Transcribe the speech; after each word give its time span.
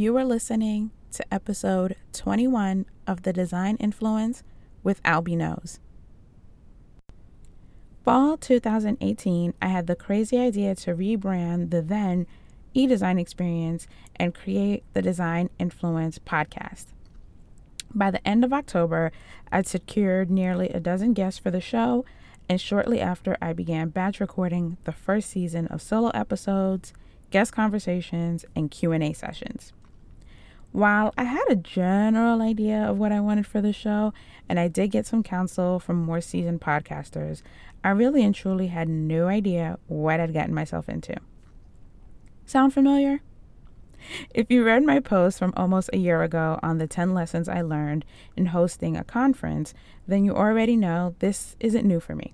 You 0.00 0.16
are 0.16 0.24
listening 0.24 0.92
to 1.12 1.26
episode 1.30 1.94
21 2.14 2.86
of 3.06 3.22
the 3.22 3.34
Design 3.34 3.76
Influence 3.76 4.42
with 4.82 5.02
Albie 5.02 5.36
Knows. 5.36 5.78
Fall 8.02 8.38
2018, 8.38 9.52
I 9.60 9.68
had 9.68 9.88
the 9.88 9.94
crazy 9.94 10.38
idea 10.38 10.74
to 10.76 10.94
rebrand 10.94 11.68
the 11.68 11.82
then 11.82 12.26
e-design 12.72 13.18
experience 13.18 13.86
and 14.16 14.34
create 14.34 14.84
the 14.94 15.02
Design 15.02 15.50
Influence 15.58 16.18
podcast. 16.18 16.86
By 17.94 18.10
the 18.10 18.26
end 18.26 18.42
of 18.42 18.54
October, 18.54 19.12
I'd 19.52 19.66
secured 19.66 20.30
nearly 20.30 20.70
a 20.70 20.80
dozen 20.80 21.12
guests 21.12 21.38
for 21.38 21.50
the 21.50 21.60
show, 21.60 22.06
and 22.48 22.58
shortly 22.58 23.02
after, 23.02 23.36
I 23.42 23.52
began 23.52 23.90
batch 23.90 24.18
recording 24.18 24.78
the 24.84 24.92
first 24.92 25.28
season 25.28 25.66
of 25.66 25.82
solo 25.82 26.08
episodes, 26.14 26.94
guest 27.30 27.52
conversations, 27.52 28.46
and 28.56 28.70
Q&A 28.70 29.12
sessions. 29.12 29.74
While 30.72 31.12
I 31.18 31.24
had 31.24 31.44
a 31.48 31.56
general 31.56 32.40
idea 32.40 32.88
of 32.88 32.96
what 32.96 33.10
I 33.10 33.20
wanted 33.20 33.46
for 33.46 33.60
the 33.60 33.72
show, 33.72 34.12
and 34.48 34.60
I 34.60 34.68
did 34.68 34.92
get 34.92 35.04
some 35.04 35.24
counsel 35.24 35.80
from 35.80 35.96
more 35.96 36.20
seasoned 36.20 36.60
podcasters, 36.60 37.42
I 37.82 37.90
really 37.90 38.22
and 38.22 38.34
truly 38.34 38.68
had 38.68 38.88
no 38.88 39.26
idea 39.26 39.78
what 39.88 40.20
I'd 40.20 40.32
gotten 40.32 40.54
myself 40.54 40.88
into. 40.88 41.16
Sound 42.46 42.72
familiar? 42.72 43.20
If 44.32 44.48
you 44.48 44.64
read 44.64 44.84
my 44.84 45.00
post 45.00 45.40
from 45.40 45.52
almost 45.56 45.90
a 45.92 45.98
year 45.98 46.22
ago 46.22 46.58
on 46.62 46.78
the 46.78 46.86
10 46.86 47.14
lessons 47.14 47.48
I 47.48 47.62
learned 47.62 48.04
in 48.36 48.46
hosting 48.46 48.96
a 48.96 49.04
conference, 49.04 49.74
then 50.06 50.24
you 50.24 50.34
already 50.34 50.76
know 50.76 51.16
this 51.18 51.56
isn't 51.58 51.86
new 51.86 52.00
for 52.00 52.14
me. 52.14 52.32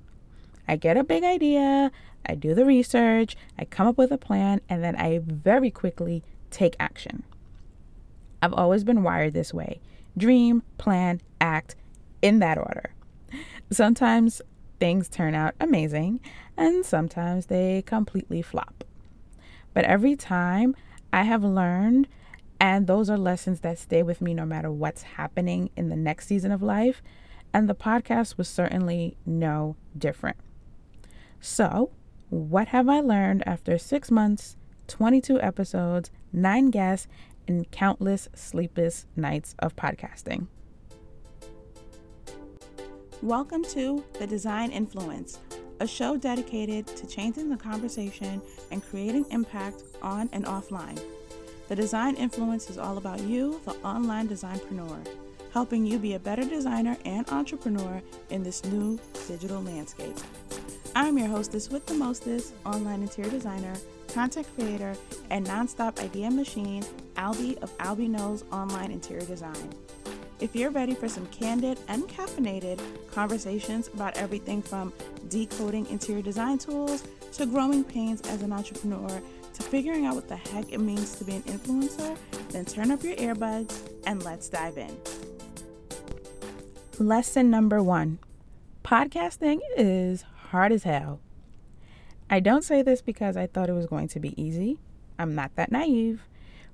I 0.68 0.76
get 0.76 0.96
a 0.96 1.04
big 1.04 1.24
idea, 1.24 1.90
I 2.26 2.34
do 2.34 2.54
the 2.54 2.66
research, 2.66 3.34
I 3.58 3.64
come 3.64 3.86
up 3.86 3.96
with 3.96 4.12
a 4.12 4.18
plan, 4.18 4.60
and 4.68 4.84
then 4.84 4.94
I 4.96 5.20
very 5.24 5.70
quickly 5.70 6.22
take 6.50 6.76
action. 6.78 7.22
I've 8.42 8.52
always 8.52 8.84
been 8.84 9.02
wired 9.02 9.34
this 9.34 9.52
way 9.52 9.80
dream, 10.16 10.62
plan, 10.78 11.20
act 11.40 11.76
in 12.22 12.38
that 12.38 12.58
order. 12.58 12.94
Sometimes 13.70 14.40
things 14.80 15.08
turn 15.08 15.34
out 15.34 15.54
amazing, 15.60 16.20
and 16.56 16.84
sometimes 16.84 17.46
they 17.46 17.82
completely 17.82 18.42
flop. 18.42 18.84
But 19.74 19.84
every 19.84 20.16
time 20.16 20.74
I 21.12 21.24
have 21.24 21.44
learned, 21.44 22.08
and 22.60 22.86
those 22.86 23.10
are 23.10 23.18
lessons 23.18 23.60
that 23.60 23.78
stay 23.78 24.02
with 24.02 24.20
me 24.20 24.32
no 24.32 24.46
matter 24.46 24.70
what's 24.70 25.02
happening 25.02 25.70
in 25.76 25.88
the 25.88 25.96
next 25.96 26.26
season 26.26 26.50
of 26.50 26.62
life. 26.62 27.02
And 27.52 27.68
the 27.68 27.74
podcast 27.74 28.38
was 28.38 28.48
certainly 28.48 29.16
no 29.24 29.76
different. 29.96 30.36
So, 31.40 31.90
what 32.28 32.68
have 32.68 32.88
I 32.88 33.00
learned 33.00 33.42
after 33.46 33.78
six 33.78 34.10
months, 34.10 34.56
22 34.88 35.40
episodes, 35.40 36.10
nine 36.32 36.70
guests, 36.70 37.06
and 37.48 37.70
countless 37.70 38.28
sleepless 38.34 39.06
nights 39.16 39.54
of 39.58 39.76
podcasting. 39.76 40.46
Welcome 43.22 43.64
to 43.70 44.04
The 44.18 44.26
Design 44.26 44.70
Influence, 44.70 45.38
a 45.80 45.86
show 45.86 46.16
dedicated 46.16 46.86
to 46.86 47.06
changing 47.06 47.48
the 47.48 47.56
conversation 47.56 48.42
and 48.70 48.84
creating 48.84 49.26
impact 49.30 49.82
on 50.02 50.28
and 50.32 50.44
offline. 50.44 51.00
The 51.68 51.76
Design 51.76 52.14
Influence 52.16 52.70
is 52.70 52.78
all 52.78 52.98
about 52.98 53.20
you, 53.20 53.60
the 53.64 53.72
online 53.84 54.28
designpreneur, 54.28 55.06
helping 55.52 55.86
you 55.86 55.98
be 55.98 56.14
a 56.14 56.18
better 56.18 56.44
designer 56.44 56.96
and 57.04 57.28
entrepreneur 57.30 58.02
in 58.30 58.42
this 58.42 58.64
new 58.64 59.00
digital 59.26 59.62
landscape. 59.62 60.16
I'm 60.94 61.18
your 61.18 61.28
hostess 61.28 61.68
with 61.70 61.86
the 61.86 61.94
mostest, 61.94 62.54
online 62.64 63.02
interior 63.02 63.30
designer, 63.30 63.74
content 64.08 64.46
creator, 64.56 64.94
and 65.30 65.46
nonstop 65.46 65.98
idea 66.00 66.30
machine, 66.30 66.84
Albie 67.16 67.58
of 67.62 67.76
Albie 67.78 68.08
Knows 68.08 68.44
Online 68.52 68.90
Interior 68.90 69.24
Design. 69.24 69.70
If 70.38 70.54
you're 70.54 70.70
ready 70.70 70.94
for 70.94 71.08
some 71.08 71.26
candid 71.26 71.78
and 71.88 72.04
caffeinated 72.08 72.80
conversations 73.10 73.88
about 73.88 74.16
everything 74.18 74.60
from 74.60 74.92
decoding 75.28 75.86
interior 75.86 76.22
design 76.22 76.58
tools 76.58 77.04
to 77.32 77.46
growing 77.46 77.82
pains 77.82 78.20
as 78.22 78.42
an 78.42 78.52
entrepreneur 78.52 79.22
to 79.54 79.62
figuring 79.62 80.04
out 80.04 80.14
what 80.14 80.28
the 80.28 80.36
heck 80.36 80.70
it 80.72 80.78
means 80.78 81.16
to 81.16 81.24
be 81.24 81.36
an 81.36 81.42
influencer, 81.44 82.16
then 82.50 82.66
turn 82.66 82.90
up 82.90 83.02
your 83.02 83.16
earbuds 83.16 83.88
and 84.06 84.22
let's 84.24 84.48
dive 84.48 84.76
in. 84.76 84.94
Lesson 86.98 87.50
number 87.50 87.82
one 87.82 88.18
podcasting 88.84 89.60
is 89.76 90.24
hard 90.50 90.72
as 90.72 90.82
hell. 90.84 91.20
I 92.28 92.40
don't 92.40 92.64
say 92.64 92.82
this 92.82 93.02
because 93.02 93.36
I 93.36 93.46
thought 93.46 93.68
it 93.68 93.74
was 93.74 93.86
going 93.86 94.08
to 94.08 94.20
be 94.20 94.40
easy. 94.40 94.78
I'm 95.18 95.34
not 95.34 95.54
that 95.54 95.70
naive. 95.70 96.22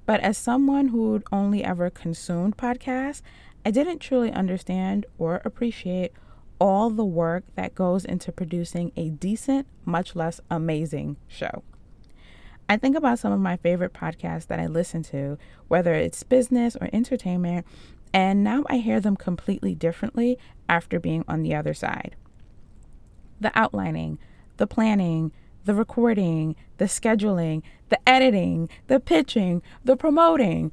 But 0.06 0.20
as 0.20 0.38
someone 0.38 0.88
who'd 0.88 1.24
only 1.30 1.62
ever 1.62 1.90
consumed 1.90 2.56
podcasts, 2.56 3.22
I 3.64 3.70
didn't 3.70 4.00
truly 4.00 4.32
understand 4.32 5.06
or 5.18 5.42
appreciate 5.44 6.12
all 6.58 6.90
the 6.90 7.04
work 7.04 7.44
that 7.54 7.74
goes 7.74 8.04
into 8.04 8.32
producing 8.32 8.92
a 8.96 9.10
decent, 9.10 9.66
much 9.84 10.16
less 10.16 10.40
amazing 10.50 11.16
show. 11.28 11.62
I 12.68 12.76
think 12.76 12.96
about 12.96 13.18
some 13.18 13.32
of 13.32 13.40
my 13.40 13.56
favorite 13.58 13.92
podcasts 13.92 14.46
that 14.46 14.58
I 14.58 14.66
listen 14.66 15.02
to, 15.04 15.36
whether 15.68 15.92
it's 15.92 16.22
business 16.22 16.76
or 16.80 16.88
entertainment, 16.92 17.66
and 18.14 18.42
now 18.42 18.64
I 18.68 18.78
hear 18.78 19.00
them 19.00 19.16
completely 19.16 19.74
differently 19.74 20.38
after 20.68 20.98
being 20.98 21.24
on 21.28 21.42
the 21.42 21.54
other 21.54 21.74
side. 21.74 22.16
The 23.40 23.52
outlining, 23.58 24.18
the 24.56 24.66
planning, 24.66 25.32
the 25.64 25.74
recording, 25.74 26.56
the 26.78 26.86
scheduling, 26.86 27.62
the 27.88 28.08
editing, 28.08 28.68
the 28.86 29.00
pitching, 29.00 29.62
the 29.84 29.96
promoting. 29.96 30.72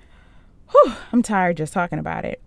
Whew, 0.72 0.94
I'm 1.11 1.22
tired 1.22 1.57
just 1.57 1.73
talking 1.73 2.00
about 2.00 2.25
it. 2.25 2.41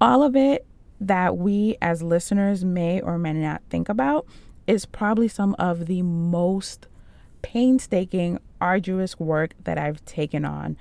All 0.00 0.22
of 0.22 0.36
it 0.36 0.66
that 1.00 1.36
we 1.36 1.76
as 1.82 2.02
listeners 2.02 2.64
may 2.64 3.00
or 3.00 3.18
may 3.18 3.32
not 3.32 3.62
think 3.68 3.88
about 3.88 4.26
is 4.66 4.86
probably 4.86 5.28
some 5.28 5.54
of 5.58 5.86
the 5.86 6.02
most 6.02 6.86
painstaking, 7.42 8.38
arduous 8.60 9.18
work 9.18 9.54
that 9.64 9.78
I've 9.78 10.04
taken 10.04 10.44
on. 10.44 10.76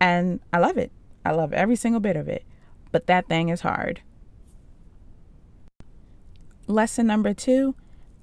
And 0.00 0.40
I 0.52 0.58
love 0.58 0.78
it. 0.78 0.92
I 1.24 1.32
love 1.32 1.52
every 1.52 1.76
single 1.76 2.00
bit 2.00 2.16
of 2.16 2.28
it. 2.28 2.44
But 2.92 3.06
that 3.06 3.28
thing 3.28 3.50
is 3.50 3.60
hard. 3.60 4.00
Lesson 6.66 7.06
number 7.06 7.34
two 7.34 7.74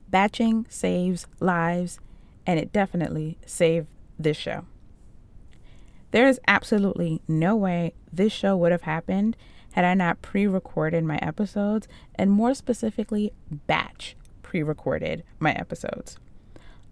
Batching 0.09 0.65
saves 0.69 1.27
lives, 1.39 1.99
and 2.45 2.59
it 2.59 2.71
definitely 2.71 3.37
saved 3.45 3.87
this 4.17 4.37
show. 4.37 4.65
There 6.11 6.27
is 6.27 6.39
absolutely 6.47 7.21
no 7.27 7.55
way 7.55 7.93
this 8.11 8.31
show 8.31 8.55
would 8.55 8.71
have 8.71 8.83
happened 8.83 9.35
had 9.73 9.85
I 9.85 9.93
not 9.93 10.21
pre 10.21 10.47
recorded 10.47 11.03
my 11.03 11.17
episodes, 11.17 11.87
and 12.15 12.31
more 12.31 12.55
specifically, 12.55 13.31
batch 13.67 14.15
pre 14.41 14.63
recorded 14.63 15.23
my 15.39 15.51
episodes. 15.51 16.17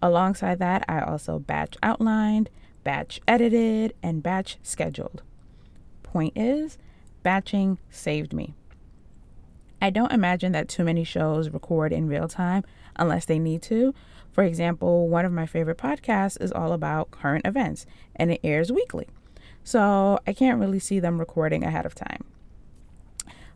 Alongside 0.02 0.60
that, 0.60 0.86
I 0.88 1.00
also 1.00 1.40
batch 1.40 1.78
outlined, 1.82 2.50
batch 2.84 3.22
edited, 3.28 3.96
and 4.04 4.22
batch 4.22 4.58
scheduled. 4.62 5.24
Point 6.04 6.34
is, 6.36 6.78
batching 7.24 7.80
saved 7.90 8.34
me. 8.34 8.54
I 9.82 9.90
don't 9.90 10.12
imagine 10.12 10.52
that 10.52 10.68
too 10.68 10.84
many 10.84 11.04
shows 11.04 11.50
record 11.50 11.92
in 11.92 12.08
real 12.08 12.28
time 12.28 12.64
unless 12.98 13.26
they 13.26 13.40
need 13.40 13.62
to. 13.64 13.94
For 14.32 14.44
example, 14.44 15.08
one 15.08 15.26
of 15.26 15.32
my 15.32 15.46
favorite 15.46 15.78
podcasts 15.78 16.42
is 16.42 16.52
all 16.52 16.74
about 16.74 17.12
current 17.12 17.46
events 17.46 17.86
and 18.16 18.32
it 18.32 18.42
airs 18.44 18.72
weekly. 18.72 19.08
So 19.64 20.20
I 20.28 20.34
can't 20.34 20.60
really 20.60 20.80
see 20.80 21.00
them 21.00 21.20
recording 21.20 21.64
ahead 21.64 21.86
of 21.86 21.96
time. 21.96 22.26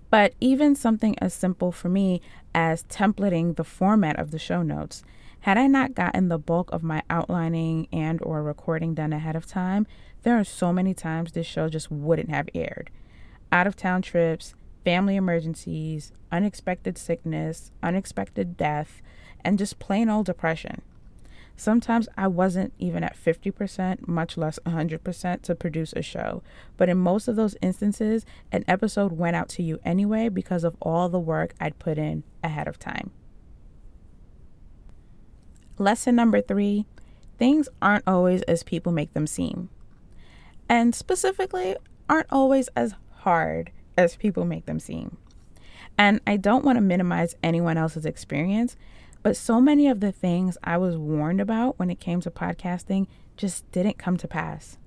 But 0.09 0.33
even 0.39 0.75
something 0.75 1.17
as 1.19 1.33
simple 1.33 1.71
for 1.71 1.89
me 1.89 2.21
as 2.55 2.83
templating 2.83 3.55
the 3.55 3.63
format 3.63 4.17
of 4.17 4.31
the 4.31 4.39
show 4.39 4.63
notes, 4.63 5.03
had 5.41 5.57
I 5.57 5.67
not 5.67 5.93
gotten 5.93 6.27
the 6.27 6.39
bulk 6.39 6.71
of 6.71 6.83
my 6.83 7.03
outlining 7.09 7.87
and 7.91 8.21
or 8.21 8.41
recording 8.41 8.93
done 8.93 9.13
ahead 9.13 9.35
of 9.35 9.45
time, 9.45 9.85
there 10.23 10.37
are 10.37 10.43
so 10.43 10.73
many 10.73 10.93
times 10.93 11.31
this 11.31 11.45
show 11.45 11.69
just 11.69 11.91
wouldn't 11.91 12.29
have 12.29 12.49
aired. 12.53 12.89
Out 13.51 13.67
of 13.67 13.75
town 13.75 14.01
trips, 14.01 14.55
family 14.83 15.15
emergencies, 15.15 16.11
unexpected 16.31 16.97
sickness, 16.97 17.71
unexpected 17.81 18.57
death, 18.57 19.01
and 19.43 19.57
just 19.57 19.79
plain 19.79 20.09
old 20.09 20.25
depression. 20.25 20.81
Sometimes 21.55 22.07
I 22.15 22.27
wasn't 22.27 22.73
even 22.79 23.03
at 23.03 23.17
50%, 23.21 24.07
much 24.07 24.37
less 24.37 24.59
100% 24.65 25.41
to 25.41 25.55
produce 25.55 25.91
a 25.91 26.01
show. 26.01 26.41
But 26.77 26.87
in 26.87 26.97
most 26.97 27.27
of 27.27 27.35
those 27.35 27.57
instances, 27.61 28.25
an 28.49 28.63
episode 28.65 29.11
went 29.11 29.35
out 29.35 29.49
to 29.49 29.63
you 29.63 29.77
anyway 29.83 30.29
because 30.29 30.63
of 30.63 30.77
all 30.81 31.09
the 31.09 31.19
work 31.19 31.53
I'd 31.59 31.77
put 31.77 31.97
in 31.97 32.23
ahead 32.41 32.69
of 32.69 32.79
time. 32.79 33.11
Lesson 35.77 36.15
number 36.15 36.39
three 36.39 36.85
things 37.37 37.67
aren't 37.81 38.07
always 38.07 38.41
as 38.43 38.63
people 38.63 38.91
make 38.93 39.13
them 39.13 39.27
seem. 39.27 39.69
And 40.69 40.95
specifically, 40.95 41.75
aren't 42.07 42.27
always 42.31 42.69
as 42.69 42.95
hard 43.17 43.71
as 43.97 44.15
people 44.15 44.45
make 44.45 44.65
them 44.65 44.79
seem. 44.79 45.17
And 45.97 46.21
I 46.25 46.37
don't 46.37 46.63
want 46.63 46.77
to 46.77 46.81
minimize 46.81 47.35
anyone 47.43 47.77
else's 47.77 48.05
experience 48.05 48.77
but 49.21 49.35
so 49.35 49.59
many 49.59 49.87
of 49.87 49.99
the 49.99 50.11
things 50.11 50.57
I 50.63 50.77
was 50.77 50.97
warned 50.97 51.41
about 51.41 51.77
when 51.77 51.89
it 51.89 51.99
came 51.99 52.21
to 52.21 52.31
podcasting 52.31 53.07
just 53.37 53.69
didn't 53.71 53.97
come 53.97 54.17
to 54.17 54.27
pass. 54.27 54.77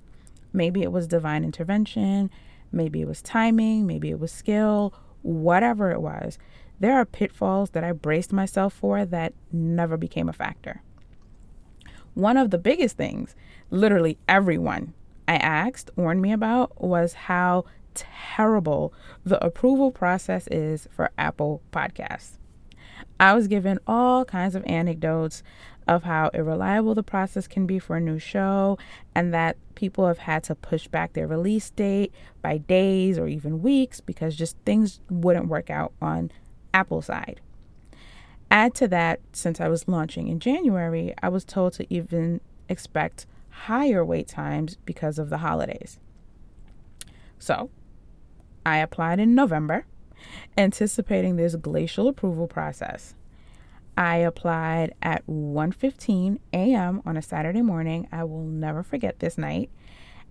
Maybe 0.53 0.83
it 0.83 0.93
was 0.93 1.07
divine 1.07 1.45
intervention, 1.45 2.31
maybe 2.71 3.01
it 3.01 3.09
was 3.09 3.23
timing, 3.23 3.87
maybe 3.87 4.11
it 4.11 4.21
was 4.21 4.33
skill, 4.33 4.95
whatever 5.23 5.91
it 5.91 6.01
was. 6.01 6.39
There 6.81 6.95
are 6.95 7.05
pitfalls 7.05 7.71
that 7.71 7.85
I 7.85 7.93
braced 7.93 8.33
myself 8.33 8.73
for 8.73 9.05
that 9.05 9.35
never 9.53 9.97
became 9.97 10.29
a 10.29 10.33
factor. 10.33 10.83
One 12.15 12.37
of 12.37 12.51
the 12.51 12.59
biggest 12.59 12.97
things, 12.97 13.35
literally 13.71 14.19
everyone 14.29 14.93
I 15.27 15.37
asked 15.37 15.91
warned 15.97 16.21
me 16.21 16.33
about 16.33 16.83
was 16.83 17.15
how 17.15 17.65
terrible 17.95 18.93
the 19.25 19.43
approval 19.45 19.91
process 19.91 20.47
is 20.49 20.89
for 20.91 21.11
Apple 21.17 21.63
Podcasts. 21.73 22.39
I 23.19 23.35
was 23.35 23.49
given 23.49 23.79
all 23.87 24.25
kinds 24.25 24.55
of 24.55 24.65
anecdotes 24.67 25.43
of 25.89 26.05
how 26.05 26.31
irreliable 26.33 26.95
the 26.95 27.03
process 27.03 27.49
can 27.49 27.67
be 27.67 27.79
for 27.79 27.97
a 27.97 28.01
new 28.01 28.19
show 28.19 28.79
and 29.15 29.33
that 29.35 29.57
people 29.75 30.07
have 30.07 30.19
had 30.19 30.45
to 30.45 30.55
push 30.55 30.87
back 30.87 31.13
their 31.13 31.27
release 31.27 31.71
date 31.71 32.13
by 32.41 32.59
days 32.59 33.19
or 33.19 33.27
even 33.27 33.63
weeks 33.63 34.01
because 34.01 34.37
just 34.37 34.57
things 34.65 35.01
wouldn't 35.11 35.49
work 35.49 35.71
out 35.71 35.93
on 36.01 36.31
Apple 36.73 37.03
side. 37.03 37.41
Add 38.51 38.75
to 38.75 38.89
that, 38.89 39.21
since 39.33 39.61
I 39.61 39.69
was 39.69 39.89
launching 39.89 40.29
in 40.29 40.39
January, 40.39 41.15
I 41.23 41.29
was 41.31 41.45
told 41.45 41.73
to 41.75 41.87
even 41.93 42.41
expect 42.69 43.27
higher 43.51 44.05
wait 44.05 44.29
times 44.29 44.77
because 44.85 45.19
of 45.19 45.31
the 45.31 45.39
holidays. 45.39 45.99
So, 47.39 47.71
I 48.65 48.79
applied 48.79 49.21
in 49.21 49.35
November, 49.35 49.87
anticipating 50.57 51.37
this 51.37 51.55
glacial 51.57 52.09
approval 52.09 52.47
process. 52.47 53.15
I 53.97 54.17
applied 54.17 54.95
at 55.03 55.27
1:15 55.27 56.39
a.m. 56.53 57.03
on 57.05 57.17
a 57.17 57.23
Saturday 57.23 57.63
morning. 57.63 58.09
I 58.11 58.25
will 58.25 58.45
never 58.45 58.83
forget 58.83 59.19
this 59.19 59.37
night. 59.37 59.71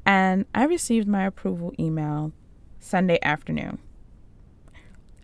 And 0.05 0.45
I 0.55 0.65
received 0.65 1.07
my 1.07 1.25
approval 1.25 1.73
email 1.79 2.31
Sunday 2.79 3.19
afternoon. 3.21 3.77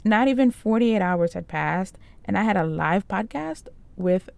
Not 0.06 0.28
even 0.28 0.52
48 0.52 1.02
hours 1.02 1.34
had 1.34 1.48
passed, 1.48 1.98
and 2.26 2.38
I 2.38 2.44
had 2.44 2.58
a 2.58 2.64
live 2.64 3.08
podcast 3.08 3.68
with 3.96 4.30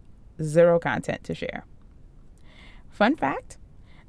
zero 0.42 0.78
content 0.78 1.22
to 1.24 1.34
share. 1.34 1.64
Fun 2.88 3.16
fact 3.16 3.58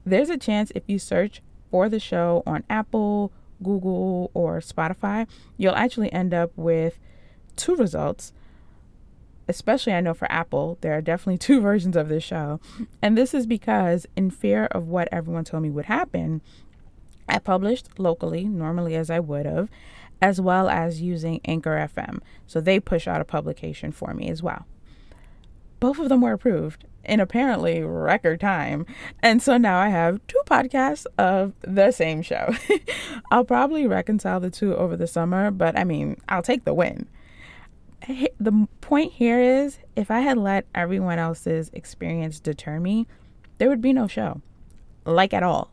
there's 0.06 0.30
a 0.30 0.38
chance 0.38 0.72
if 0.74 0.84
you 0.88 0.98
search 0.98 1.42
for 1.70 1.88
the 1.88 2.00
show 2.00 2.44
on 2.46 2.64
Apple, 2.70 3.32
Google, 3.64 4.32
or 4.34 4.60
Spotify, 4.60 5.28
you'll 5.58 5.76
actually 5.76 6.12
end 6.12 6.34
up 6.34 6.52
with 6.56 7.00
two 7.56 7.76
results. 7.76 8.34
Especially, 9.48 9.94
I 9.94 10.02
know 10.02 10.14
for 10.14 10.32
Apple, 10.32 10.78
there 10.82 10.94
are 10.94 11.02
definitely 11.02 11.38
two 11.40 11.62
versions 11.62 11.96
of 11.96 12.10
this 12.10 12.24
show. 12.24 12.60
And 13.02 13.18
this 13.18 13.34
is 13.34 13.46
because, 13.46 14.06
in 14.16 14.32
fear 14.32 14.66
of 14.72 14.88
what 14.88 15.10
everyone 15.12 15.44
told 15.44 15.64
me 15.64 15.70
would 15.70 15.86
happen, 15.86 16.42
I 17.28 17.40
published 17.40 18.00
locally, 18.00 18.46
normally 18.46 18.96
as 18.96 19.10
I 19.10 19.20
would 19.20 19.46
have, 19.46 19.70
as 20.22 20.40
well 20.40 20.70
as 20.70 21.02
using 21.02 21.42
Anchor 21.46 21.90
FM. 21.96 22.20
So 22.46 22.62
they 22.62 22.80
push 22.80 23.08
out 23.08 23.22
a 23.22 23.26
publication 23.26 23.92
for 23.92 24.14
me 24.14 24.30
as 24.30 24.44
well. 24.44 24.66
Both 25.82 26.00
of 26.00 26.08
them 26.08 26.22
were 26.22 26.32
approved 26.32 26.86
in 27.04 27.20
apparently 27.20 27.82
record 27.82 28.40
time. 28.40 28.86
And 29.22 29.42
so 29.42 29.58
now 29.58 29.80
I 29.80 29.90
have 29.90 30.26
two 30.28 30.40
podcasts 30.46 31.08
of 31.18 31.54
the 31.62 31.92
same 31.92 32.22
show. 32.22 32.54
I'll 33.32 33.44
probably 33.44 33.88
reconcile 33.88 34.40
the 34.40 34.52
two 34.52 34.76
over 34.76 34.96
the 34.96 35.08
summer, 35.08 35.52
but 35.52 35.78
I 35.78 35.84
mean, 35.84 36.18
I'll 36.30 36.44
take 36.44 36.66
the 36.66 36.74
win. 36.74 37.10
The 38.40 38.68
point 38.80 39.14
here 39.14 39.40
is 39.40 39.80
if 39.96 40.10
I 40.10 40.20
had 40.22 40.38
let 40.38 40.66
everyone 40.74 41.20
else's 41.20 41.70
experience 41.74 42.40
deter 42.40 42.80
me, 42.80 43.08
there 43.58 43.70
would 43.70 43.82
be 43.82 43.94
no 43.94 44.08
show, 44.08 44.42
like 45.04 45.34
at 45.34 45.44
all. 45.44 45.72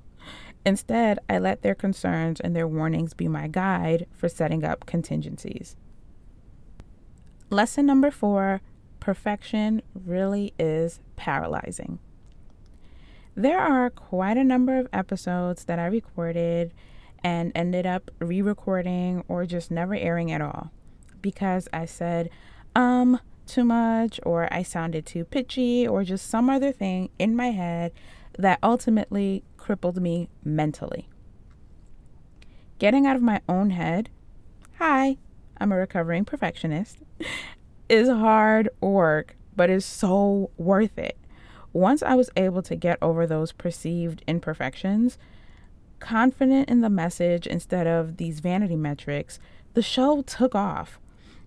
Instead, 0.65 1.19
I 1.29 1.39
let 1.39 1.63
their 1.63 1.75
concerns 1.75 2.41
and 2.41 2.57
their 2.57 2.69
warnings 2.69 3.15
be 3.15 3.29
my 3.29 3.47
guide 3.47 4.07
for 4.13 4.29
setting 4.29 4.65
up 4.65 4.87
contingencies. 4.87 5.77
Lesson 7.51 7.87
number 7.87 8.11
four 8.11 8.61
perfection 9.01 9.83
really 9.95 10.55
is 10.59 11.01
paralyzing. 11.17 11.99
There 13.35 13.61
are 13.61 13.91
quite 13.91 14.37
a 14.37 14.45
number 14.45 14.79
of 14.79 14.89
episodes 14.93 15.65
that 15.67 15.79
I 15.79 15.87
recorded 15.87 16.75
and 17.23 17.53
ended 17.55 17.87
up 17.87 18.11
re 18.19 18.43
recording 18.43 19.25
or 19.29 19.47
just 19.47 19.71
never 19.71 19.95
airing 19.95 20.33
at 20.33 20.41
all 20.41 20.71
because 21.23 21.69
I 21.73 21.85
said, 21.85 22.31
um, 22.75 23.21
too 23.47 23.65
much, 23.65 24.21
or 24.25 24.53
I 24.53 24.63
sounded 24.63 25.07
too 25.07 25.25
pitchy, 25.25 25.87
or 25.87 26.05
just 26.05 26.29
some 26.29 26.51
other 26.51 26.71
thing 26.71 27.11
in 27.19 27.35
my 27.35 27.51
head 27.51 27.93
that 28.39 28.59
ultimately 28.63 29.43
crippled 29.57 30.01
me 30.01 30.29
mentally. 30.45 31.09
Getting 32.79 33.07
out 33.07 33.17
of 33.17 33.23
my 33.23 33.41
own 33.49 33.71
head, 33.71 34.11
hi, 34.79 35.17
I'm 35.59 35.73
a 35.73 35.77
recovering 35.77 36.25
perfectionist, 36.25 36.99
is 37.89 38.09
hard 38.09 38.69
work, 38.81 39.37
but 39.57 39.71
is 39.71 39.85
so 39.85 40.51
worth 40.57 40.99
it. 40.99 41.17
Once 41.73 42.03
I 42.03 42.15
was 42.15 42.31
able 42.37 42.63
to 42.63 42.77
get 42.77 42.99
over 43.03 43.27
those 43.27 43.53
perceived 43.53 44.23
imperfections, 44.27 45.19
confident 46.01 46.69
in 46.69 46.81
the 46.81 46.91
message 46.91 47.47
instead 47.47 47.87
of 47.87 48.17
these 48.17 48.41
vanity 48.41 48.77
metrics, 48.77 49.39
the 49.75 49.83
show 49.83 50.23
took 50.23 50.55
off. 50.55 50.99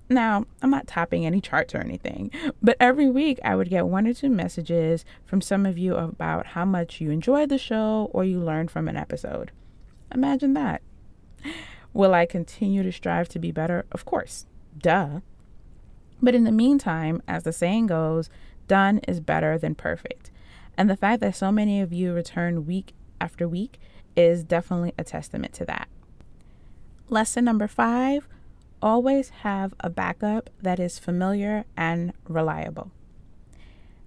Now, 0.10 0.46
I'm 0.62 0.70
not 0.70 0.88
topping 0.88 1.26
any 1.26 1.40
charts 1.40 1.74
or 1.74 1.80
anything, 1.80 2.32
but 2.62 2.76
every 2.80 3.10
week 3.10 3.40
I 3.46 3.56
would 3.56 3.70
get 3.70 3.88
one 3.88 4.06
or 4.06 4.14
two 4.14 4.30
messages 4.30 5.06
from 5.26 5.40
some 5.40 5.66
of 5.66 5.78
you 5.78 5.96
about 5.96 6.48
how 6.48 6.66
much 6.66 7.00
you 7.00 7.12
enjoyed 7.12 7.50
the 7.50 7.58
show 7.58 8.10
or 8.14 8.26
you 8.26 8.40
learned 8.40 8.72
from 8.72 8.90
an 8.90 8.98
episode. 8.98 9.52
Imagine 10.14 10.54
that. 10.54 10.82
Will 11.94 12.14
I 12.14 12.26
continue 12.26 12.84
to 12.84 12.92
strive 12.92 13.30
to 13.30 13.40
be 13.40 13.52
better? 13.52 13.86
Of 13.92 14.04
course. 14.04 14.46
Duh. 14.78 15.22
But 16.22 16.36
in 16.36 16.44
the 16.44 16.52
meantime, 16.52 17.22
as 17.28 17.44
the 17.44 17.54
saying 17.54 17.88
goes, 17.88 18.30
done 18.68 19.00
is 19.08 19.20
better 19.20 19.58
than 19.58 19.76
perfect. 19.76 20.32
And 20.78 20.90
the 20.90 20.98
fact 20.98 21.22
that 21.22 21.36
so 21.36 21.52
many 21.52 21.82
of 21.82 21.92
you 21.92 22.14
return 22.14 22.66
week 22.66 22.94
after 23.20 23.48
week 23.48 23.80
is 24.16 24.44
definitely 24.44 24.94
a 24.98 25.04
testament 25.04 25.54
to 25.54 25.66
that. 25.66 25.88
Lesson 27.10 27.44
number 27.46 27.68
five 27.68 28.28
always 28.82 29.30
have 29.30 29.74
a 29.80 29.90
backup 29.90 30.50
that 30.62 30.80
is 30.80 30.98
familiar 30.98 31.66
and 31.76 32.14
reliable. 32.28 32.92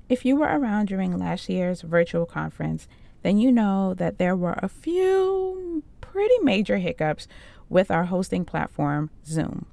If 0.08 0.24
you 0.24 0.36
were 0.36 0.46
around 0.46 0.88
during 0.88 1.18
last 1.18 1.48
year's 1.48 1.82
virtual 1.82 2.26
conference, 2.26 2.88
then 3.22 3.38
you 3.38 3.50
know 3.50 3.94
that 3.94 4.18
there 4.18 4.36
were 4.36 4.58
a 4.58 4.68
few 4.68 5.82
pretty 6.00 6.38
major 6.42 6.78
hiccups 6.78 7.26
with 7.68 7.90
our 7.90 8.04
hosting 8.04 8.44
platform, 8.44 9.10
Zoom. 9.26 9.66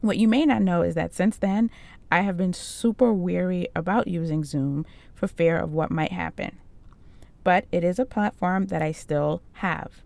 What 0.00 0.16
you 0.16 0.28
may 0.28 0.46
not 0.46 0.62
know 0.62 0.82
is 0.82 0.94
that 0.94 1.14
since 1.14 1.36
then, 1.36 1.70
I 2.10 2.22
have 2.22 2.36
been 2.36 2.52
super 2.52 3.12
weary 3.12 3.68
about 3.76 4.08
using 4.08 4.44
Zoom 4.44 4.86
for 5.14 5.28
fear 5.28 5.58
of 5.58 5.72
what 5.72 5.90
might 5.90 6.12
happen. 6.12 6.58
But 7.44 7.66
it 7.70 7.84
is 7.84 7.98
a 7.98 8.06
platform 8.06 8.66
that 8.66 8.82
I 8.82 8.92
still 8.92 9.42
have. 9.54 10.02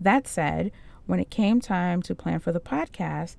That 0.00 0.26
said, 0.26 0.70
when 1.06 1.20
it 1.20 1.30
came 1.30 1.60
time 1.60 2.02
to 2.02 2.14
plan 2.14 2.40
for 2.40 2.52
the 2.52 2.60
podcast, 2.60 3.36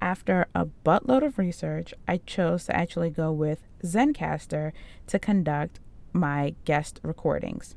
after 0.00 0.46
a 0.54 0.66
buttload 0.84 1.24
of 1.24 1.38
research, 1.38 1.92
I 2.06 2.18
chose 2.18 2.66
to 2.66 2.76
actually 2.76 3.10
go 3.10 3.32
with 3.32 3.60
Zencastr 3.82 4.72
to 5.06 5.18
conduct 5.18 5.80
my 6.12 6.54
guest 6.64 7.00
recordings. 7.02 7.74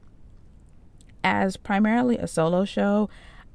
As 1.24 1.58
primarily 1.58 2.18
a 2.18 2.28
solo 2.28 2.66
show, 2.66 3.10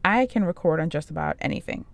I 0.04 0.26
can 0.26 0.44
record 0.44 0.80
on 0.80 0.90
just 0.90 1.10
about 1.10 1.36
anything. 1.40 1.84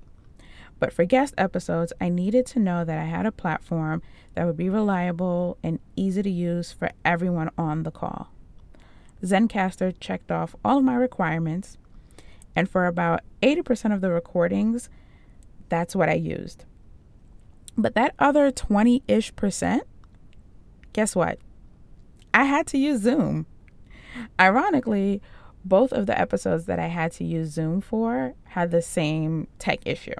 But 0.82 0.92
for 0.92 1.04
guest 1.04 1.34
episodes, 1.38 1.92
I 2.00 2.08
needed 2.08 2.44
to 2.46 2.58
know 2.58 2.84
that 2.84 2.98
I 2.98 3.04
had 3.04 3.24
a 3.24 3.30
platform 3.30 4.02
that 4.34 4.44
would 4.46 4.56
be 4.56 4.68
reliable 4.68 5.56
and 5.62 5.78
easy 5.94 6.24
to 6.24 6.28
use 6.28 6.72
for 6.72 6.90
everyone 7.04 7.50
on 7.56 7.84
the 7.84 7.92
call. 7.92 8.32
Zencastr 9.22 9.94
checked 10.00 10.32
off 10.32 10.56
all 10.64 10.78
of 10.78 10.84
my 10.84 10.96
requirements, 10.96 11.78
and 12.56 12.68
for 12.68 12.86
about 12.86 13.20
80% 13.42 13.94
of 13.94 14.00
the 14.00 14.10
recordings, 14.10 14.88
that's 15.68 15.94
what 15.94 16.08
I 16.08 16.14
used. 16.14 16.64
But 17.78 17.94
that 17.94 18.16
other 18.18 18.50
20 18.50 19.04
ish 19.06 19.36
percent, 19.36 19.84
guess 20.92 21.14
what? 21.14 21.38
I 22.34 22.42
had 22.42 22.66
to 22.66 22.76
use 22.76 23.02
Zoom. 23.02 23.46
Ironically, 24.40 25.22
both 25.64 25.92
of 25.92 26.06
the 26.06 26.20
episodes 26.20 26.64
that 26.64 26.80
I 26.80 26.88
had 26.88 27.12
to 27.12 27.24
use 27.24 27.50
Zoom 27.50 27.80
for 27.80 28.34
had 28.46 28.72
the 28.72 28.82
same 28.82 29.46
tech 29.60 29.78
issue. 29.86 30.16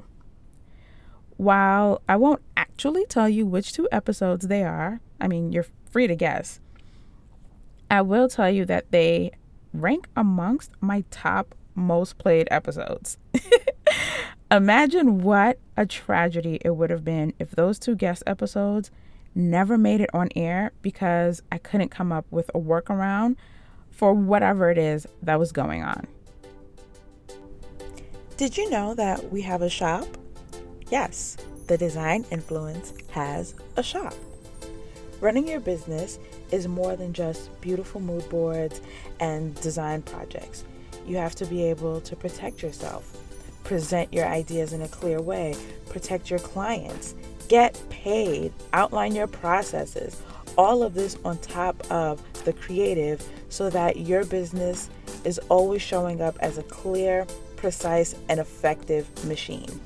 While 1.42 2.02
I 2.08 2.14
won't 2.14 2.40
actually 2.56 3.04
tell 3.04 3.28
you 3.28 3.44
which 3.44 3.72
two 3.72 3.88
episodes 3.90 4.46
they 4.46 4.62
are, 4.62 5.00
I 5.20 5.26
mean, 5.26 5.50
you're 5.50 5.66
free 5.90 6.06
to 6.06 6.14
guess. 6.14 6.60
I 7.90 8.00
will 8.02 8.28
tell 8.28 8.48
you 8.48 8.64
that 8.66 8.92
they 8.92 9.32
rank 9.74 10.06
amongst 10.14 10.70
my 10.80 11.02
top 11.10 11.56
most 11.74 12.16
played 12.16 12.46
episodes. 12.52 13.18
Imagine 14.52 15.22
what 15.22 15.58
a 15.76 15.84
tragedy 15.84 16.60
it 16.64 16.76
would 16.76 16.90
have 16.90 17.04
been 17.04 17.32
if 17.40 17.50
those 17.50 17.76
two 17.80 17.96
guest 17.96 18.22
episodes 18.24 18.92
never 19.34 19.76
made 19.76 20.00
it 20.00 20.10
on 20.14 20.28
air 20.36 20.70
because 20.80 21.42
I 21.50 21.58
couldn't 21.58 21.88
come 21.88 22.12
up 22.12 22.24
with 22.30 22.50
a 22.50 22.60
workaround 22.60 23.34
for 23.90 24.14
whatever 24.14 24.70
it 24.70 24.78
is 24.78 25.08
that 25.22 25.40
was 25.40 25.50
going 25.50 25.82
on. 25.82 26.06
Did 28.36 28.56
you 28.56 28.70
know 28.70 28.94
that 28.94 29.32
we 29.32 29.42
have 29.42 29.62
a 29.62 29.68
shop? 29.68 30.06
Yes, 30.92 31.38
the 31.68 31.78
Design 31.78 32.26
Influence 32.30 32.92
has 33.12 33.54
a 33.78 33.82
shop. 33.82 34.12
Running 35.22 35.48
your 35.48 35.58
business 35.58 36.18
is 36.50 36.68
more 36.68 36.96
than 36.96 37.14
just 37.14 37.48
beautiful 37.62 37.98
mood 37.98 38.28
boards 38.28 38.82
and 39.18 39.58
design 39.62 40.02
projects. 40.02 40.64
You 41.06 41.16
have 41.16 41.34
to 41.36 41.46
be 41.46 41.64
able 41.64 42.02
to 42.02 42.14
protect 42.14 42.62
yourself, 42.62 43.16
present 43.64 44.12
your 44.12 44.26
ideas 44.26 44.74
in 44.74 44.82
a 44.82 44.88
clear 44.88 45.18
way, 45.18 45.56
protect 45.88 46.28
your 46.28 46.40
clients, 46.40 47.14
get 47.48 47.82
paid, 47.88 48.52
outline 48.74 49.14
your 49.14 49.28
processes. 49.28 50.20
All 50.58 50.82
of 50.82 50.92
this 50.92 51.16
on 51.24 51.38
top 51.38 51.90
of 51.90 52.20
the 52.44 52.52
creative 52.52 53.26
so 53.48 53.70
that 53.70 53.96
your 53.96 54.26
business 54.26 54.90
is 55.24 55.38
always 55.48 55.80
showing 55.80 56.20
up 56.20 56.36
as 56.40 56.58
a 56.58 56.62
clear, 56.64 57.26
precise, 57.56 58.14
and 58.28 58.38
effective 58.38 59.08
machine. 59.24 59.80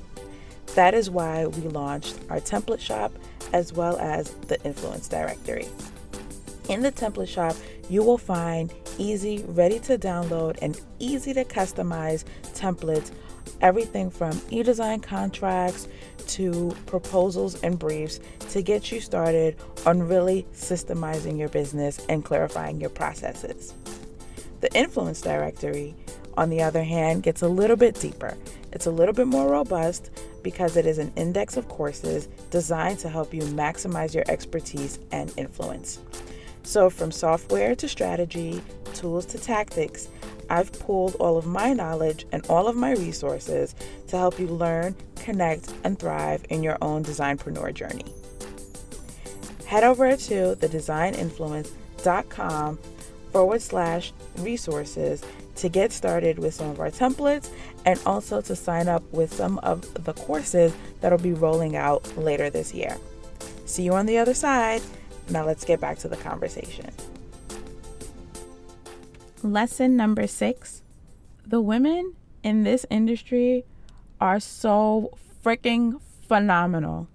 That 0.77 0.93
is 0.93 1.09
why 1.09 1.47
we 1.47 1.63
launched 1.69 2.19
our 2.29 2.39
template 2.39 2.79
shop 2.79 3.11
as 3.51 3.73
well 3.73 3.97
as 3.97 4.29
the 4.45 4.63
influence 4.63 5.07
directory. 5.07 5.67
In 6.69 6.83
the 6.83 6.91
template 6.91 7.29
shop, 7.29 7.55
you 7.89 8.03
will 8.03 8.19
find 8.19 8.71
easy, 8.99 9.43
ready 9.47 9.79
to 9.79 9.97
download, 9.97 10.59
and 10.61 10.79
easy 10.99 11.33
to 11.33 11.43
customize 11.45 12.25
templates. 12.53 13.09
Everything 13.59 14.11
from 14.11 14.39
e 14.51 14.61
design 14.61 14.99
contracts 14.99 15.87
to 16.27 16.75
proposals 16.85 17.59
and 17.63 17.79
briefs 17.79 18.19
to 18.51 18.61
get 18.61 18.91
you 18.91 19.01
started 19.01 19.55
on 19.87 20.07
really 20.07 20.45
systemizing 20.53 21.39
your 21.39 21.49
business 21.49 22.05
and 22.07 22.23
clarifying 22.23 22.79
your 22.79 22.91
processes. 22.91 23.73
The 24.61 24.71
influence 24.75 25.21
directory, 25.21 25.95
on 26.35 26.51
the 26.51 26.61
other 26.61 26.83
hand, 26.83 27.23
gets 27.23 27.41
a 27.41 27.47
little 27.47 27.77
bit 27.77 27.99
deeper. 27.99 28.37
It's 28.71 28.85
a 28.85 28.91
little 28.91 29.13
bit 29.15 29.25
more 29.25 29.49
robust 29.49 30.11
because 30.47 30.77
it 30.77 30.85
is 30.85 30.97
an 30.97 31.11
index 31.17 31.57
of 31.57 31.67
courses 31.67 32.29
designed 32.51 32.97
to 32.97 33.09
help 33.09 33.33
you 33.33 33.41
maximize 33.41 34.13
your 34.13 34.23
expertise 34.29 34.97
and 35.11 35.33
influence. 35.35 35.99
So, 36.63 36.89
from 36.89 37.11
software 37.11 37.75
to 37.75 37.89
strategy, 37.89 38.61
tools 38.93 39.25
to 39.25 39.37
tactics, 39.37 40.07
I've 40.49 40.71
pulled 40.79 41.15
all 41.15 41.37
of 41.37 41.45
my 41.45 41.73
knowledge 41.73 42.25
and 42.31 42.47
all 42.47 42.69
of 42.69 42.77
my 42.77 42.93
resources 42.93 43.75
to 44.07 44.17
help 44.17 44.39
you 44.39 44.47
learn, 44.47 44.95
connect, 45.17 45.73
and 45.83 45.99
thrive 45.99 46.45
in 46.49 46.63
your 46.63 46.77
own 46.81 47.03
designpreneur 47.03 47.73
journey. 47.73 48.05
Head 49.65 49.83
over 49.83 50.15
to 50.15 50.55
thedesigninfluence.com 50.55 52.79
forward 53.33 53.61
slash 53.61 54.13
resources 54.37 55.25
to 55.55 55.67
get 55.67 55.91
started 55.91 56.39
with 56.39 56.53
some 56.53 56.69
of 56.69 56.79
our 56.79 56.91
templates 56.91 57.49
and 57.87 57.97
also 58.05 58.41
to 58.41 58.53
sign 58.53 58.89
up 58.89 59.01
with 59.13 59.33
some 59.33 59.59
of 59.59 60.03
the 60.03 60.11
courses 60.11 60.75
that'll 60.99 61.17
be 61.17 61.31
rolling 61.31 61.77
out 61.77 62.05
later 62.17 62.49
this 62.49 62.73
year. 62.73 62.97
See 63.65 63.83
you 63.83 63.93
on 63.93 64.05
the 64.05 64.17
other 64.17 64.33
side. 64.33 64.81
Now 65.29 65.45
let's 65.45 65.63
get 65.63 65.79
back 65.79 65.97
to 65.99 66.09
the 66.09 66.17
conversation. 66.17 66.91
Lesson 69.41 69.95
number 69.95 70.27
six 70.27 70.83
the 71.45 71.61
women 71.61 72.13
in 72.43 72.63
this 72.63 72.85
industry 72.89 73.63
are 74.19 74.41
so 74.41 75.17
freaking 75.41 76.01
phenomenal. 76.27 77.07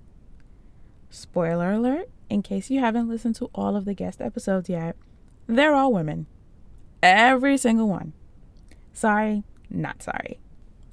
Spoiler 1.10 1.72
alert, 1.72 2.08
in 2.30 2.40
case 2.40 2.70
you 2.70 2.80
haven't 2.80 3.10
listened 3.10 3.34
to 3.34 3.50
all 3.54 3.76
of 3.76 3.84
the 3.84 3.92
guest 3.92 4.22
episodes 4.22 4.70
yet, 4.70 4.96
they're 5.46 5.74
all 5.74 5.92
women. 5.92 6.24
Every 7.02 7.58
single 7.58 7.88
one. 7.88 8.14
Sorry, 8.94 9.42
not 9.68 10.02
sorry. 10.02 10.38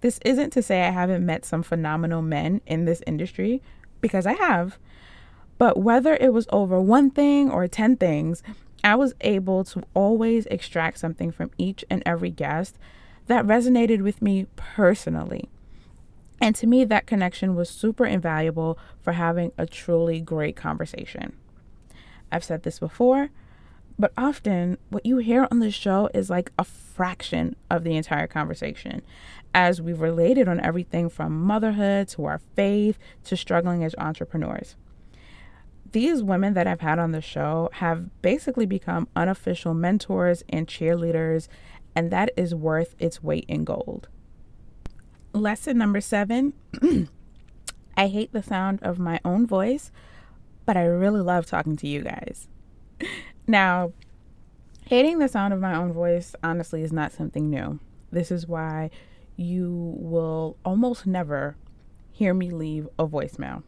This 0.01 0.19
isn't 0.25 0.51
to 0.51 0.61
say 0.61 0.83
I 0.83 0.91
haven't 0.91 1.25
met 1.25 1.45
some 1.45 1.63
phenomenal 1.63 2.21
men 2.21 2.61
in 2.65 2.85
this 2.85 3.03
industry, 3.05 3.61
because 4.01 4.25
I 4.25 4.33
have. 4.33 4.77
But 5.57 5.77
whether 5.77 6.15
it 6.15 6.33
was 6.33 6.47
over 6.51 6.79
one 6.79 7.11
thing 7.11 7.51
or 7.51 7.67
10 7.67 7.97
things, 7.97 8.41
I 8.83 8.95
was 8.95 9.13
able 9.21 9.63
to 9.65 9.83
always 9.93 10.45
extract 10.45 10.99
something 10.99 11.31
from 11.31 11.51
each 11.57 11.83
and 11.89 12.01
every 12.05 12.29
guest 12.29 12.77
that 13.27 13.45
resonated 13.45 14.01
with 14.01 14.21
me 14.21 14.47
personally. 14.55 15.49
And 16.41 16.55
to 16.55 16.67
me, 16.67 16.85
that 16.85 17.05
connection 17.05 17.55
was 17.55 17.69
super 17.69 18.05
invaluable 18.05 18.79
for 19.01 19.13
having 19.13 19.51
a 19.57 19.65
truly 19.65 20.21
great 20.21 20.55
conversation. 20.55 21.33
I've 22.31 22.45
said 22.45 22.63
this 22.63 22.79
before, 22.79 23.29
but 23.99 24.13
often 24.17 24.77
what 24.89 25.05
you 25.05 25.17
hear 25.17 25.47
on 25.51 25.59
the 25.59 25.69
show 25.69 26.09
is 26.13 26.29
like 26.29 26.51
a 26.57 26.63
fraction 26.63 27.55
of 27.69 27.83
the 27.83 27.95
entire 27.95 28.27
conversation, 28.27 29.03
as 29.53 29.81
we've 29.81 30.01
related 30.01 30.47
on 30.47 30.59
everything 30.61 31.09
from 31.09 31.39
motherhood 31.39 32.07
to 32.07 32.25
our 32.25 32.39
faith 32.55 32.97
to 33.25 33.37
struggling 33.37 33.83
as 33.83 33.93
entrepreneurs 33.99 34.75
these 35.91 36.21
women 36.23 36.53
that 36.53 36.67
I've 36.67 36.81
had 36.81 36.99
on 36.99 37.11
the 37.11 37.21
show 37.21 37.69
have 37.73 38.21
basically 38.21 38.65
become 38.65 39.07
unofficial 39.15 39.73
mentors 39.73 40.43
and 40.49 40.67
cheerleaders, 40.67 41.47
and 41.95 42.11
that 42.11 42.31
is 42.37 42.53
worth 42.53 42.95
its 42.99 43.23
weight 43.23 43.45
in 43.47 43.63
gold. 43.63 44.07
Lesson 45.33 45.77
number 45.77 46.01
seven 46.01 46.53
I 47.97 48.07
hate 48.07 48.31
the 48.31 48.43
sound 48.43 48.79
of 48.81 48.99
my 48.99 49.19
own 49.25 49.45
voice, 49.45 49.91
but 50.65 50.77
I 50.77 50.85
really 50.85 51.21
love 51.21 51.45
talking 51.45 51.75
to 51.77 51.87
you 51.87 52.01
guys. 52.01 52.47
Now, 53.49 53.93
hating 54.85 55.17
the 55.17 55.27
sound 55.27 55.55
of 55.55 55.59
my 55.59 55.73
own 55.73 55.91
voice 55.91 56.35
honestly 56.43 56.83
is 56.83 56.93
not 56.93 57.11
something 57.11 57.49
new. 57.49 57.79
This 58.11 58.29
is 58.29 58.45
why 58.45 58.91
you 59.37 59.95
will 59.97 60.55
almost 60.63 61.07
never 61.07 61.55
hear 62.11 62.35
me 62.35 62.51
leave 62.51 62.87
a 62.99 63.07
voicemail. 63.07 63.63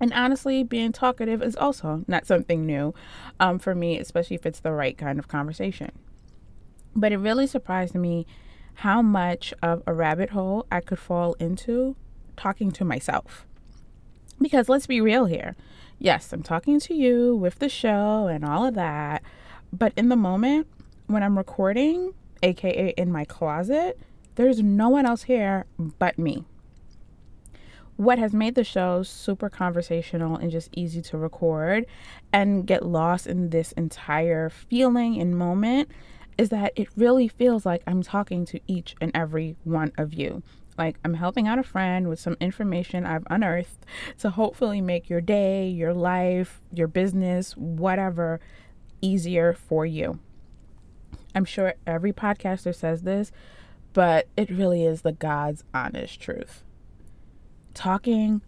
And 0.00 0.14
honestly, 0.14 0.64
being 0.64 0.92
talkative 0.92 1.42
is 1.42 1.56
also 1.56 2.04
not 2.06 2.26
something 2.26 2.64
new 2.64 2.94
um, 3.38 3.58
for 3.58 3.74
me, 3.74 3.98
especially 3.98 4.36
if 4.36 4.46
it's 4.46 4.60
the 4.60 4.72
right 4.72 4.96
kind 4.96 5.18
of 5.18 5.28
conversation. 5.28 5.92
But 6.94 7.12
it 7.12 7.18
really 7.18 7.46
surprised 7.46 7.94
me 7.94 8.26
how 8.76 9.02
much 9.02 9.52
of 9.62 9.82
a 9.86 9.92
rabbit 9.92 10.30
hole 10.30 10.66
I 10.72 10.80
could 10.80 10.98
fall 10.98 11.34
into 11.34 11.96
talking 12.34 12.70
to 12.70 12.84
myself. 12.86 13.46
Because 14.40 14.70
let's 14.70 14.86
be 14.86 15.02
real 15.02 15.26
here. 15.26 15.54
Yes, 15.98 16.32
I'm 16.32 16.42
talking 16.42 16.78
to 16.80 16.94
you 16.94 17.34
with 17.36 17.58
the 17.58 17.68
show 17.68 18.26
and 18.26 18.44
all 18.44 18.66
of 18.66 18.74
that. 18.74 19.22
But 19.72 19.92
in 19.96 20.08
the 20.08 20.16
moment 20.16 20.66
when 21.06 21.22
I'm 21.22 21.36
recording, 21.36 22.12
aka 22.42 22.90
in 22.96 23.10
my 23.10 23.24
closet, 23.24 23.98
there's 24.34 24.62
no 24.62 24.88
one 24.88 25.06
else 25.06 25.22
here 25.22 25.64
but 25.78 26.18
me 26.18 26.44
what 27.96 28.18
has 28.18 28.34
made 28.34 28.54
the 28.54 28.64
show 28.64 29.02
super 29.02 29.48
conversational 29.48 30.36
and 30.36 30.50
just 30.50 30.68
easy 30.72 31.00
to 31.00 31.16
record 31.16 31.86
and 32.32 32.66
get 32.66 32.84
lost 32.84 33.26
in 33.26 33.50
this 33.50 33.72
entire 33.72 34.50
feeling 34.50 35.20
and 35.20 35.36
moment 35.36 35.90
is 36.36 36.50
that 36.50 36.72
it 36.76 36.88
really 36.96 37.26
feels 37.26 37.64
like 37.64 37.82
I'm 37.86 38.02
talking 38.02 38.44
to 38.46 38.60
each 38.66 38.94
and 39.00 39.10
every 39.14 39.56
one 39.64 39.92
of 39.96 40.12
you. 40.12 40.42
Like 40.78 40.96
I'm 41.04 41.14
helping 41.14 41.48
out 41.48 41.58
a 41.58 41.62
friend 41.62 42.08
with 42.08 42.20
some 42.20 42.36
information 42.40 43.06
I've 43.06 43.26
unearthed 43.30 43.86
to 44.18 44.30
hopefully 44.30 44.80
make 44.80 45.08
your 45.08 45.20
day, 45.20 45.68
your 45.68 45.94
life, 45.94 46.60
your 46.72 46.88
business, 46.88 47.56
whatever 47.56 48.40
easier 49.00 49.52
for 49.52 49.86
you. 49.86 50.18
I'm 51.34 51.44
sure 51.44 51.74
every 51.86 52.12
podcaster 52.12 52.74
says 52.74 53.02
this, 53.02 53.32
but 53.92 54.28
it 54.36 54.50
really 54.50 54.84
is 54.84 55.02
the 55.02 55.12
God's 55.12 55.64
honest 55.74 56.20
truth 56.20 56.62
talking 57.76 58.40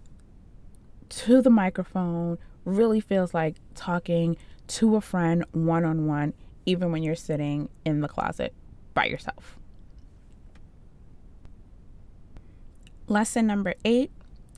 to 1.10 1.42
the 1.42 1.50
microphone 1.50 2.38
really 2.64 2.98
feels 2.98 3.34
like 3.34 3.56
talking 3.74 4.36
to 4.66 4.96
a 4.96 5.00
friend 5.00 5.44
one 5.52 5.84
on 5.84 6.06
one, 6.06 6.32
even 6.66 6.90
when 6.90 7.02
you're 7.02 7.14
sitting 7.14 7.68
in 7.84 8.00
the 8.00 8.08
closet 8.08 8.54
by 8.94 9.04
yourself. 9.04 9.58
Lesson 13.10 13.46
number 13.46 13.72
eight 13.86 14.10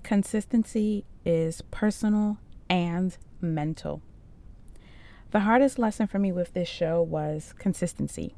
consistency 0.02 1.04
is 1.24 1.62
personal 1.70 2.38
and 2.68 3.16
mental. 3.40 4.02
The 5.30 5.40
hardest 5.40 5.78
lesson 5.78 6.08
for 6.08 6.18
me 6.18 6.32
with 6.32 6.52
this 6.52 6.68
show 6.68 7.00
was 7.00 7.54
consistency. 7.60 8.34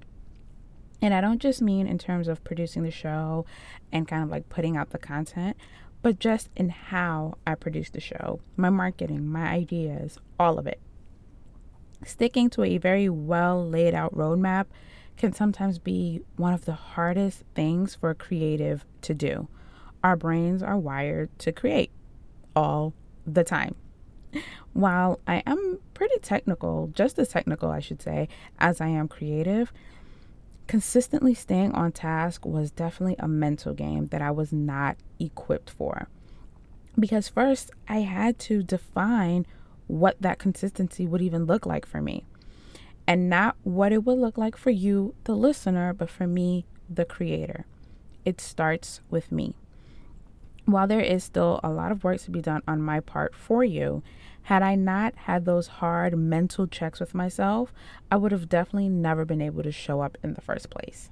And 1.00 1.14
I 1.14 1.22
don't 1.22 1.40
just 1.40 1.62
mean 1.62 1.86
in 1.86 1.96
terms 1.96 2.28
of 2.28 2.44
producing 2.44 2.82
the 2.82 2.90
show 2.90 3.46
and 3.90 4.06
kind 4.06 4.22
of 4.22 4.28
like 4.28 4.50
putting 4.50 4.76
out 4.76 4.90
the 4.90 4.98
content, 4.98 5.56
but 6.02 6.18
just 6.18 6.50
in 6.56 6.68
how 6.68 7.38
I 7.46 7.54
produce 7.54 7.88
the 7.88 7.98
show, 7.98 8.40
my 8.54 8.68
marketing, 8.68 9.26
my 9.26 9.48
ideas, 9.48 10.18
all 10.38 10.58
of 10.58 10.66
it. 10.66 10.78
Sticking 12.04 12.50
to 12.50 12.64
a 12.64 12.76
very 12.76 13.08
well 13.08 13.66
laid 13.66 13.94
out 13.94 14.14
roadmap 14.14 14.66
can 15.16 15.32
sometimes 15.32 15.78
be 15.78 16.20
one 16.36 16.52
of 16.52 16.66
the 16.66 16.74
hardest 16.74 17.44
things 17.54 17.94
for 17.94 18.10
a 18.10 18.14
creative 18.14 18.84
to 19.00 19.14
do. 19.14 19.48
Our 20.02 20.16
brains 20.16 20.62
are 20.62 20.78
wired 20.78 21.36
to 21.40 21.52
create 21.52 21.90
all 22.56 22.92
the 23.26 23.44
time. 23.44 23.74
While 24.72 25.20
I 25.26 25.42
am 25.46 25.78
pretty 25.94 26.18
technical, 26.20 26.90
just 26.94 27.18
as 27.18 27.28
technical, 27.28 27.70
I 27.70 27.80
should 27.80 28.00
say, 28.00 28.28
as 28.58 28.80
I 28.80 28.88
am 28.88 29.06
creative, 29.06 29.72
consistently 30.66 31.34
staying 31.34 31.72
on 31.72 31.92
task 31.92 32.46
was 32.46 32.70
definitely 32.70 33.16
a 33.18 33.28
mental 33.28 33.74
game 33.74 34.06
that 34.08 34.22
I 34.22 34.30
was 34.30 34.52
not 34.52 34.96
equipped 35.20 35.70
for. 35.70 36.08
Because 36.98 37.28
first, 37.28 37.70
I 37.88 38.00
had 38.00 38.38
to 38.40 38.62
define 38.62 39.46
what 39.86 40.16
that 40.20 40.38
consistency 40.38 41.06
would 41.06 41.22
even 41.22 41.44
look 41.44 41.66
like 41.66 41.86
for 41.86 42.00
me. 42.00 42.24
And 43.06 43.28
not 43.28 43.56
what 43.62 43.92
it 43.92 44.04
would 44.04 44.18
look 44.18 44.38
like 44.38 44.56
for 44.56 44.70
you, 44.70 45.14
the 45.24 45.34
listener, 45.34 45.92
but 45.92 46.08
for 46.08 46.26
me, 46.26 46.64
the 46.88 47.04
creator. 47.04 47.66
It 48.24 48.40
starts 48.40 49.00
with 49.10 49.32
me. 49.32 49.54
While 50.64 50.86
there 50.86 51.00
is 51.00 51.24
still 51.24 51.60
a 51.62 51.70
lot 51.70 51.92
of 51.92 52.04
work 52.04 52.20
to 52.22 52.30
be 52.30 52.40
done 52.40 52.62
on 52.68 52.80
my 52.80 53.00
part 53.00 53.34
for 53.34 53.64
you, 53.64 54.02
had 54.42 54.62
I 54.62 54.74
not 54.74 55.14
had 55.16 55.44
those 55.44 55.66
hard 55.66 56.16
mental 56.16 56.66
checks 56.66 57.00
with 57.00 57.14
myself, 57.14 57.72
I 58.10 58.16
would 58.16 58.32
have 58.32 58.48
definitely 58.48 58.88
never 58.88 59.24
been 59.24 59.42
able 59.42 59.62
to 59.62 59.72
show 59.72 60.00
up 60.00 60.18
in 60.22 60.34
the 60.34 60.40
first 60.40 60.70
place. 60.70 61.10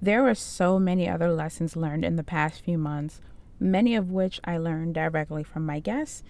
There 0.00 0.22
were 0.22 0.34
so 0.34 0.78
many 0.78 1.08
other 1.08 1.32
lessons 1.32 1.76
learned 1.76 2.04
in 2.04 2.16
the 2.16 2.22
past 2.22 2.62
few 2.62 2.76
months, 2.76 3.20
many 3.58 3.94
of 3.94 4.10
which 4.10 4.40
I 4.44 4.58
learned 4.58 4.94
directly 4.94 5.42
from 5.42 5.64
my 5.64 5.80
guests 5.80 6.22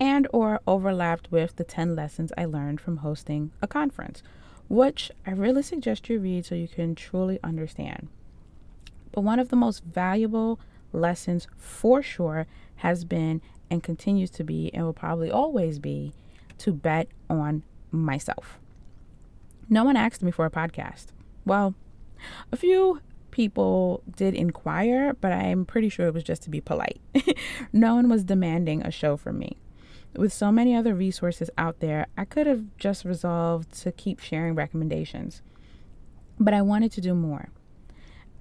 and 0.00 0.26
or 0.32 0.60
overlapped 0.66 1.30
with 1.30 1.56
the 1.56 1.64
10 1.64 1.94
lessons 1.94 2.32
I 2.36 2.46
learned 2.46 2.80
from 2.80 2.98
hosting 2.98 3.52
a 3.62 3.68
conference, 3.68 4.22
which 4.68 5.10
I 5.26 5.32
really 5.32 5.62
suggest 5.62 6.08
you 6.08 6.18
read 6.18 6.46
so 6.46 6.54
you 6.54 6.68
can 6.68 6.94
truly 6.94 7.38
understand. 7.44 8.08
But 9.14 9.22
one 9.22 9.38
of 9.38 9.48
the 9.48 9.56
most 9.56 9.84
valuable 9.84 10.58
lessons 10.92 11.46
for 11.56 12.02
sure 12.02 12.48
has 12.76 13.04
been 13.04 13.40
and 13.70 13.80
continues 13.80 14.28
to 14.30 14.42
be 14.42 14.74
and 14.74 14.84
will 14.84 14.92
probably 14.92 15.30
always 15.30 15.78
be 15.78 16.12
to 16.58 16.72
bet 16.72 17.06
on 17.30 17.62
myself. 17.92 18.58
No 19.68 19.84
one 19.84 19.96
asked 19.96 20.22
me 20.22 20.32
for 20.32 20.44
a 20.44 20.50
podcast. 20.50 21.06
Well, 21.44 21.74
a 22.50 22.56
few 22.56 23.00
people 23.30 24.02
did 24.16 24.34
inquire, 24.34 25.14
but 25.20 25.30
I'm 25.30 25.64
pretty 25.64 25.88
sure 25.88 26.08
it 26.08 26.14
was 26.14 26.24
just 26.24 26.42
to 26.42 26.50
be 26.50 26.60
polite. 26.60 27.00
no 27.72 27.94
one 27.94 28.08
was 28.08 28.24
demanding 28.24 28.82
a 28.82 28.90
show 28.90 29.16
from 29.16 29.38
me. 29.38 29.56
With 30.16 30.32
so 30.32 30.50
many 30.50 30.74
other 30.74 30.94
resources 30.94 31.50
out 31.56 31.78
there, 31.78 32.08
I 32.18 32.24
could 32.24 32.48
have 32.48 32.64
just 32.78 33.04
resolved 33.04 33.72
to 33.82 33.92
keep 33.92 34.18
sharing 34.18 34.56
recommendations. 34.56 35.40
But 36.38 36.52
I 36.52 36.62
wanted 36.62 36.90
to 36.92 37.00
do 37.00 37.14
more. 37.14 37.50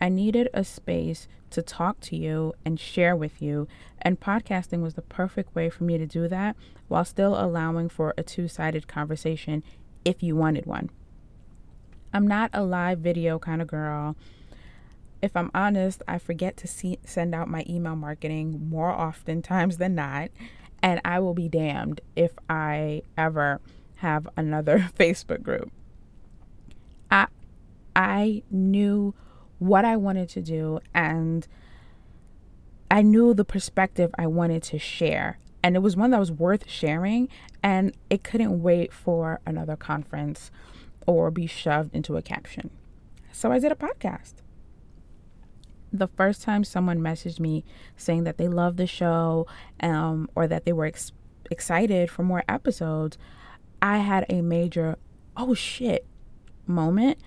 I 0.03 0.09
needed 0.09 0.49
a 0.53 0.65
space 0.65 1.29
to 1.51 1.61
talk 1.61 2.01
to 2.01 2.17
you 2.17 2.51
and 2.65 2.77
share 2.77 3.15
with 3.15 3.41
you, 3.41 3.69
and 4.01 4.19
podcasting 4.19 4.81
was 4.81 4.95
the 4.95 5.01
perfect 5.01 5.55
way 5.55 5.69
for 5.69 5.85
me 5.85 5.97
to 5.97 6.05
do 6.05 6.27
that 6.27 6.57
while 6.89 7.05
still 7.05 7.41
allowing 7.41 7.87
for 7.87 8.13
a 8.17 8.23
two 8.23 8.49
sided 8.49 8.85
conversation 8.85 9.63
if 10.03 10.21
you 10.21 10.35
wanted 10.35 10.65
one. 10.65 10.89
I'm 12.11 12.27
not 12.27 12.49
a 12.51 12.63
live 12.63 12.99
video 12.99 13.39
kind 13.39 13.61
of 13.61 13.69
girl. 13.69 14.17
If 15.21 15.37
I'm 15.37 15.49
honest, 15.55 16.03
I 16.05 16.17
forget 16.17 16.57
to 16.57 16.67
see, 16.67 16.99
send 17.05 17.33
out 17.33 17.47
my 17.47 17.63
email 17.69 17.95
marketing 17.95 18.67
more 18.69 18.91
often 18.91 19.41
times 19.53 19.77
than 19.77 19.95
not, 19.95 20.31
and 20.81 20.99
I 21.05 21.21
will 21.21 21.33
be 21.33 21.47
damned 21.47 22.01
if 22.17 22.33
I 22.49 23.03
ever 23.17 23.61
have 23.95 24.27
another 24.35 24.79
Facebook 24.99 25.43
group. 25.43 25.71
I 27.09 27.27
I 27.95 28.43
knew 28.51 29.13
what 29.63 29.85
I 29.85 29.95
wanted 29.95 30.29
to 30.29 30.41
do 30.41 30.79
and 30.93 31.47
I 32.91 33.01
knew 33.01 33.33
the 33.33 33.45
perspective 33.45 34.11
I 34.17 34.27
wanted 34.27 34.61
to 34.63 34.77
share. 34.77 35.39
And 35.63 35.75
it 35.75 35.79
was 35.79 35.95
one 35.95 36.11
that 36.11 36.19
was 36.19 36.31
worth 36.31 36.69
sharing 36.69 37.29
and 37.63 37.95
it 38.09 38.23
couldn't 38.23 38.61
wait 38.61 38.91
for 38.91 39.39
another 39.45 39.77
conference 39.77 40.51
or 41.07 41.31
be 41.31 41.47
shoved 41.47 41.95
into 41.95 42.17
a 42.17 42.21
caption. 42.21 42.69
So 43.31 43.51
I 43.51 43.59
did 43.59 43.71
a 43.71 43.75
podcast. 43.75 44.33
The 45.91 46.07
first 46.07 46.41
time 46.41 46.63
someone 46.63 46.99
messaged 46.99 47.39
me 47.39 47.63
saying 47.95 48.25
that 48.25 48.37
they 48.37 48.47
loved 48.47 48.77
the 48.77 48.87
show 48.87 49.47
um, 49.79 50.29
or 50.35 50.47
that 50.47 50.65
they 50.65 50.73
were 50.73 50.85
ex- 50.85 51.13
excited 51.49 52.11
for 52.11 52.23
more 52.23 52.43
episodes, 52.49 53.17
I 53.81 53.99
had 53.99 54.25
a 54.29 54.41
major, 54.41 54.97
oh 55.37 55.53
shit 55.53 56.05
moment 56.67 57.17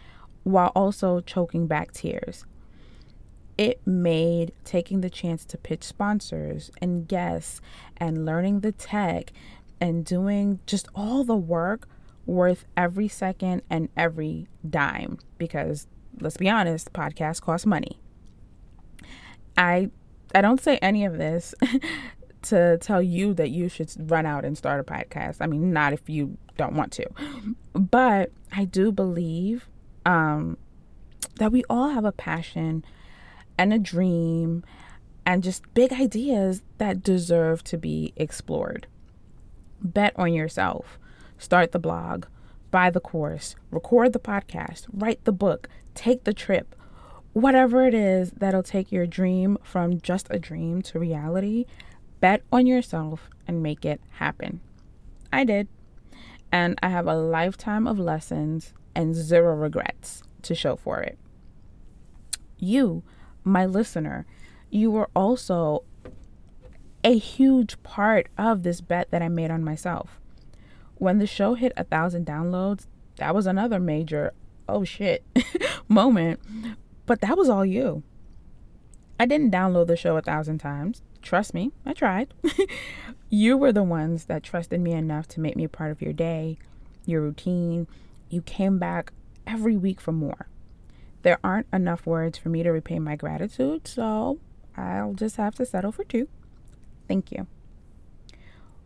while 0.47 0.71
also 0.77 1.19
choking 1.19 1.67
back 1.67 1.91
tears. 1.91 2.45
It 3.59 3.85
made 3.85 4.53
taking 4.65 5.01
the 5.01 5.11
chance 5.11 5.45
to 5.47 5.59
pitch 5.59 5.83
sponsors 5.83 6.71
and 6.81 7.09
guests 7.09 7.61
and 7.97 8.25
learning 8.25 8.61
the 8.61 8.71
tech 8.71 9.33
and 9.81 10.05
doing 10.05 10.61
just 10.65 10.87
all 10.95 11.25
the 11.25 11.37
work 11.37 11.89
worth 12.27 12.65
every 12.77 13.09
second 13.09 13.63
and 13.69 13.89
every 13.97 14.47
dime 14.69 15.19
because 15.37 15.89
let's 16.21 16.37
be 16.37 16.49
honest, 16.49 16.93
podcasts 16.93 17.41
cost 17.41 17.67
money. 17.67 17.99
I 19.59 19.91
I 20.33 20.43
don't 20.43 20.61
say 20.61 20.79
any 20.79 21.05
of 21.05 21.19
this 21.19 21.57
to 22.43 22.79
tell 22.79 23.03
you 23.03 23.35
that 23.35 23.51
you 23.51 23.69
should 23.69 23.91
run 24.09 24.27
out 24.27 24.45
and 24.45 24.57
start 24.57 24.79
a 24.79 24.85
podcast. 24.85 25.39
I 25.41 25.49
mean, 25.49 25.73
not 25.73 25.93
if 25.93 26.09
you 26.09 26.39
don't 26.57 26.75
want 26.75 26.93
to. 26.93 27.07
But 27.73 28.31
I 28.53 28.65
do 28.65 28.93
believe 28.93 29.69
um, 30.07 30.57
that 31.35 31.53
we 31.53 31.65
all 31.69 31.91
have 31.91 32.07
a 32.07 32.13
passion 32.13 32.85
and 33.59 33.73
a 33.73 33.79
dream 33.79 34.65
and 35.27 35.43
just 35.43 35.75
big 35.75 35.93
ideas 35.93 36.63
that 36.79 37.03
deserve 37.03 37.65
to 37.65 37.77
be 37.77 38.15
explored. 38.17 38.87
Bet 39.83 40.15
on 40.17 40.33
yourself. 40.33 40.99
Start 41.37 41.73
the 41.73 41.79
blog, 41.79 42.27
buy 42.71 42.89
the 42.89 43.01
course, 43.01 43.57
record 43.71 44.15
the 44.15 44.19
podcast, 44.19 44.87
write 44.91 45.23
the 45.25 45.33
book, 45.33 45.69
take 45.95 46.25
the 46.25 46.33
trip. 46.33 46.75
Whatever 47.35 47.87
it 47.87 47.93
is 47.93 48.31
that'll 48.31 48.63
take 48.63 48.91
your 48.91 49.07
dream 49.07 49.59
from 49.63 50.01
just 50.01 50.29
a 50.31 50.39
dream 50.39 50.81
to 50.83 50.99
reality, 50.99 51.67
bet 52.21 52.43
on 52.51 52.67
yourself 52.67 53.29
and 53.47 53.63
make 53.63 53.85
it 53.85 54.01
happen. 54.13 54.61
I 55.31 55.45
did. 55.45 55.69
And 56.51 56.79
I 56.83 56.89
have 56.89 57.07
a 57.07 57.15
lifetime 57.15 57.87
of 57.87 57.99
lessons 57.99 58.73
and 58.97 59.15
zero 59.15 59.55
regrets 59.55 60.23
to 60.43 60.55
show 60.55 60.75
for 60.75 61.01
it. 61.01 61.19
You, 62.59 63.03
my 63.45 63.67
listener, 63.67 64.27
you 64.71 64.91
were 64.91 65.11
also 65.15 65.85
a 67.05 67.19
huge 67.19 67.81
part 67.83 68.29
of 68.39 68.63
this 68.63 68.81
bet 68.81 69.11
that 69.11 69.23
I 69.23 69.29
made 69.29 69.51
on 69.51 69.63
myself. 69.63 70.19
When 70.97 71.19
the 71.19 71.27
show 71.27 71.55
hit 71.55 71.73
a 71.77 71.85
thousand 71.85 72.27
downloads, 72.27 72.87
that 73.17 73.35
was 73.35 73.47
another 73.47 73.79
major 73.79 74.33
oh 74.67 74.83
shit 74.83 75.23
moment, 75.89 76.41
but 77.05 77.21
that 77.21 77.37
was 77.37 77.51
all 77.51 77.67
you. 77.67 78.03
I 79.21 79.27
didn't 79.27 79.53
download 79.53 79.87
the 79.89 79.97
show 79.97 80.17
a 80.17 80.23
thousand 80.23 80.59
times. 80.59 81.03
Trust 81.21 81.53
me, 81.53 81.73
I 81.85 81.93
tried. 81.93 82.33
you 83.31 83.59
were 83.59 83.73
the 83.73 83.83
ones 83.83 84.25
that 84.25 84.43
trusted 84.43 84.81
me 84.81 84.93
enough 84.93 85.29
to 85.29 85.41
make 85.41 85.57
me 85.57 85.65
a 85.65 85.69
part 85.69 85.91
of 85.91 86.01
your 86.01 86.13
day, 86.13 86.59
your 87.05 87.21
routine, 87.21 87.87
you 88.29 88.43
came 88.43 88.79
back 88.79 89.13
every 89.47 89.77
week 89.77 90.01
for 90.01 90.13
more. 90.13 90.49
There 91.23 91.39
aren't 91.43 91.67
enough 91.73 92.07
words 92.07 92.39
for 92.39 92.49
me 92.49 92.63
to 92.63 92.71
repay 92.71 92.99
my 92.99 93.17
gratitude, 93.17 93.89
so 93.89 94.39
I'll 94.77 95.15
just 95.15 95.37
have 95.37 95.55
to 95.57 95.67
settle 95.67 95.93
for 95.93 96.05
two. 96.05 96.29
Thank 97.09 97.33
you. 97.33 97.47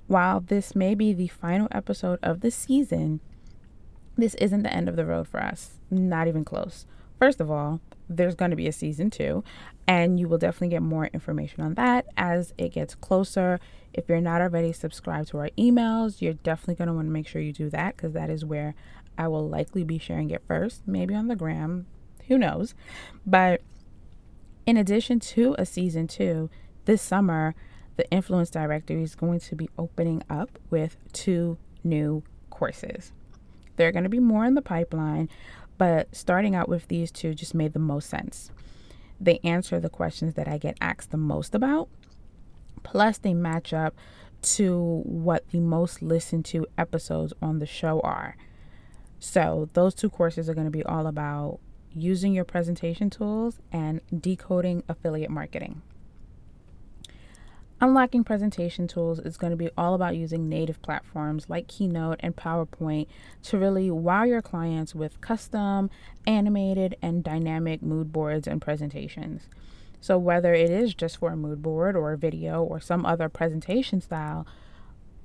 While 0.07 0.41
this 0.41 0.75
may 0.75 0.95
be 0.95 1.13
the 1.13 1.29
final 1.29 1.69
episode 1.71 2.19
of 2.23 2.41
the 2.41 2.51
season, 2.51 3.21
this 4.17 4.35
isn't 4.35 4.63
the 4.63 4.73
end 4.73 4.89
of 4.89 4.97
the 4.97 5.07
road 5.07 5.29
for 5.29 5.43
us. 5.43 5.79
Not 5.91 6.29
even 6.29 6.45
close. 6.45 6.87
First 7.19 7.41
of 7.41 7.51
all, 7.51 7.81
there's 8.09 8.35
going 8.35 8.51
to 8.51 8.57
be 8.57 8.67
a 8.67 8.73
season 8.73 9.11
two, 9.11 9.45
and 9.87 10.19
you 10.19 10.29
will 10.29 10.39
definitely 10.39 10.69
get 10.69 10.83
more 10.83 11.07
information 11.07 11.63
on 11.63 11.75
that 11.75 12.07
as 12.17 12.53
it 12.59 12.71
gets 12.71 12.95
closer. 12.97 13.61
If 13.93 14.09
you're 14.09 14.21
not 14.21 14.41
already 14.41 14.73
subscribed 14.73 15.29
to 15.29 15.39
our 15.39 15.51
emails, 15.59 16.21
you're 16.21 16.35
definitely 16.35 16.75
going 16.77 16.89
to 16.89 16.95
want 16.95 17.07
to 17.07 17.13
make 17.13 17.29
sure 17.29 17.41
you 17.41 17.53
do 17.53 17.71
that 17.71 17.97
because 17.97 18.13
that 18.15 18.31
is 18.31 18.45
where 18.45 18.75
I 19.21 19.29
will 19.29 19.47
likely 19.47 19.85
be 19.85 19.99
sharing 19.99 20.31
it 20.31 20.43
first, 20.49 20.81
maybe 20.87 21.15
on 21.15 21.29
the 21.29 21.37
gram, 21.37 21.85
who 22.29 22.39
knows. 22.39 22.75
But 23.27 23.61
in 24.65 24.79
addition 24.79 25.21
to 25.21 25.55
a 25.59 25.67
season 25.67 26.07
two, 26.07 26.49
this 26.87 27.03
summer, 27.03 27.55
the 27.97 28.11
Influence 28.11 28.49
Directory 28.49 29.03
is 29.03 29.15
going 29.15 29.41
to 29.41 29.55
be 29.55 29.69
opening 29.77 30.23
up 30.31 30.59
with 30.71 30.97
two 31.13 31.59
new 31.85 32.23
courses. 32.49 33.13
There 33.77 33.87
are 33.87 33.93
going 33.93 34.05
to 34.05 34.09
be 34.09 34.21
more 34.21 34.47
in 34.47 34.55
the 34.55 34.63
pipeline, 34.63 35.29
but 35.77 36.17
starting 36.17 36.55
out 36.55 36.71
with 36.71 36.89
these 36.89 37.11
two 37.11 37.35
just 37.35 37.55
made 37.55 37.75
the 37.75 37.79
most 37.79 38.09
sense. 38.09 38.51
They 39.21 39.39
answer 39.45 39.79
the 39.79 39.91
questions 39.91 40.33
that 40.33 40.49
I 40.49 40.57
get 40.57 40.79
asked 40.81 41.11
the 41.11 41.19
most 41.19 41.55
about, 41.55 41.91
plus, 42.83 43.19
they 43.19 43.35
match 43.35 43.75
up 43.75 43.95
to 44.57 45.03
what 45.05 45.47
the 45.51 45.61
most 45.61 46.01
listened 46.01 46.47
to 46.47 46.67
episodes 46.79 47.35
on 47.43 47.59
the 47.59 47.67
show 47.67 48.01
are. 48.01 48.35
So, 49.23 49.69
those 49.75 49.95
two 49.95 50.09
courses 50.09 50.49
are 50.49 50.55
going 50.55 50.67
to 50.67 50.71
be 50.71 50.83
all 50.83 51.07
about 51.07 51.61
using 51.93 52.33
your 52.33 52.45
presentation 52.45 53.11
tools 53.11 53.61
and 53.71 54.01
decoding 54.19 54.83
affiliate 54.89 55.31
marketing. 55.31 55.83
Unlocking 57.83 58.25
presentation 58.25 58.89
tools 58.89 59.19
is 59.19 59.37
going 59.37 59.51
to 59.51 59.59
be 59.59 59.71
all 59.77 59.93
about 59.93 60.17
using 60.17 60.49
native 60.49 60.81
platforms 60.81 61.51
like 61.51 61.69
Keynote 61.69 62.21
and 62.21 62.35
PowerPoint 62.35 63.09
to 63.43 63.59
really 63.59 63.91
wow 63.91 64.25
your 64.25 64.41
clients 64.41 64.95
with 64.95 65.21
custom, 65.21 65.91
animated, 66.27 66.97
and 67.03 67.23
dynamic 67.23 67.83
mood 67.83 68.13
boards 68.13 68.47
and 68.47 68.61
presentations. 68.61 69.49
So, 70.01 70.17
whether 70.17 70.55
it 70.55 70.71
is 70.71 70.95
just 70.95 71.19
for 71.19 71.33
a 71.33 71.37
mood 71.37 71.61
board 71.61 71.95
or 71.95 72.13
a 72.13 72.19
video 72.19 72.63
or 72.63 72.81
some 72.81 73.05
other 73.05 73.29
presentation 73.29 74.01
style, 74.01 74.47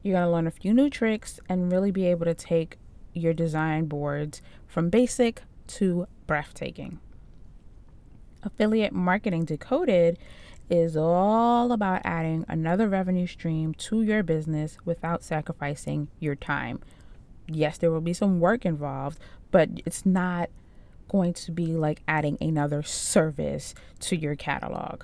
you're 0.04 0.16
going 0.16 0.28
to 0.28 0.32
learn 0.32 0.48
a 0.48 0.52
few 0.52 0.74
new 0.74 0.90
tricks 0.90 1.40
and 1.48 1.72
really 1.72 1.92
be 1.92 2.06
able 2.08 2.26
to 2.26 2.34
take 2.34 2.78
your 3.16 3.34
design 3.34 3.86
boards 3.86 4.42
from 4.68 4.90
basic 4.90 5.42
to 5.68 6.08
breathtaking. 6.28 7.00
Affiliate 8.44 8.94
Marketing 8.94 9.46
Decoded 9.46 10.20
is 10.70 10.98
all 10.98 11.72
about 11.72 12.02
adding 12.04 12.46
another 12.48 12.88
revenue 12.88 13.28
stream 13.28 13.74
to 13.76 14.02
your 14.02 14.24
business 14.24 14.78
without 14.86 15.24
sacrificing 15.24 16.08
your 16.20 16.36
time. 16.36 16.80
Yes, 17.48 17.78
there 17.78 17.92
will 17.92 18.02
be 18.02 18.14
some 18.14 18.40
work 18.40 18.66
involved, 18.66 19.20
but 19.52 19.70
it's 19.86 20.06
not 20.06 20.50
going 21.08 21.34
to 21.34 21.52
be 21.52 21.68
like 21.68 22.02
adding 22.08 22.38
another 22.42 22.82
service 22.82 23.76
to 24.00 24.16
your 24.16 24.36
catalog. 24.36 25.04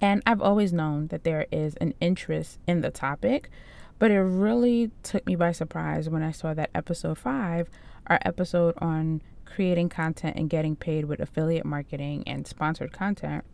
And 0.00 0.22
I've 0.26 0.42
always 0.42 0.72
known 0.72 1.08
that 1.08 1.24
there 1.24 1.46
is 1.50 1.74
an 1.76 1.94
interest 2.00 2.58
in 2.66 2.80
the 2.80 2.90
topic, 2.90 3.50
but 3.98 4.10
it 4.10 4.20
really 4.20 4.90
took 5.02 5.26
me 5.26 5.34
by 5.34 5.52
surprise 5.52 6.08
when 6.08 6.22
I 6.22 6.30
saw 6.30 6.54
that 6.54 6.70
episode 6.74 7.18
five, 7.18 7.68
our 8.06 8.18
episode 8.24 8.74
on 8.78 9.22
creating 9.44 9.88
content 9.88 10.36
and 10.36 10.48
getting 10.48 10.76
paid 10.76 11.06
with 11.06 11.20
affiliate 11.20 11.64
marketing 11.64 12.22
and 12.26 12.46
sponsored 12.46 12.92
content. 12.92 13.44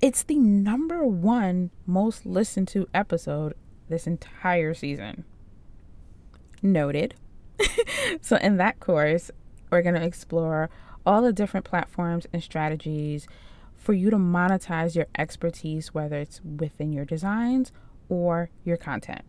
It's 0.00 0.22
the 0.22 0.36
number 0.36 1.04
one 1.04 1.70
most 1.86 2.26
listened 2.26 2.68
to 2.68 2.88
episode 2.92 3.54
this 3.88 4.06
entire 4.06 4.74
season. 4.74 5.24
Noted. 6.60 7.14
so, 8.20 8.36
in 8.36 8.56
that 8.56 8.80
course, 8.80 9.30
we're 9.70 9.82
going 9.82 9.94
to 9.94 10.04
explore 10.04 10.70
all 11.04 11.22
the 11.22 11.32
different 11.32 11.66
platforms 11.66 12.26
and 12.32 12.42
strategies 12.42 13.26
for 13.76 13.92
you 13.92 14.10
to 14.10 14.16
monetize 14.16 14.94
your 14.94 15.06
expertise, 15.18 15.92
whether 15.92 16.16
it's 16.16 16.40
within 16.44 16.92
your 16.92 17.04
designs 17.04 17.72
or 18.12 18.50
your 18.62 18.76
content. 18.76 19.22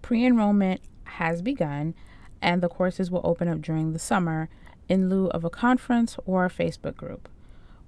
Pre 0.00 0.24
enrollment 0.24 0.80
has 1.02 1.42
begun, 1.42 1.92
and 2.40 2.62
the 2.62 2.68
courses 2.68 3.10
will 3.10 3.20
open 3.24 3.48
up 3.48 3.60
during 3.60 3.92
the 3.92 3.98
summer 3.98 4.48
in 4.88 5.08
lieu 5.08 5.26
of 5.30 5.44
a 5.44 5.50
conference 5.50 6.16
or 6.24 6.44
a 6.44 6.50
Facebook 6.50 6.96
group. 6.96 7.28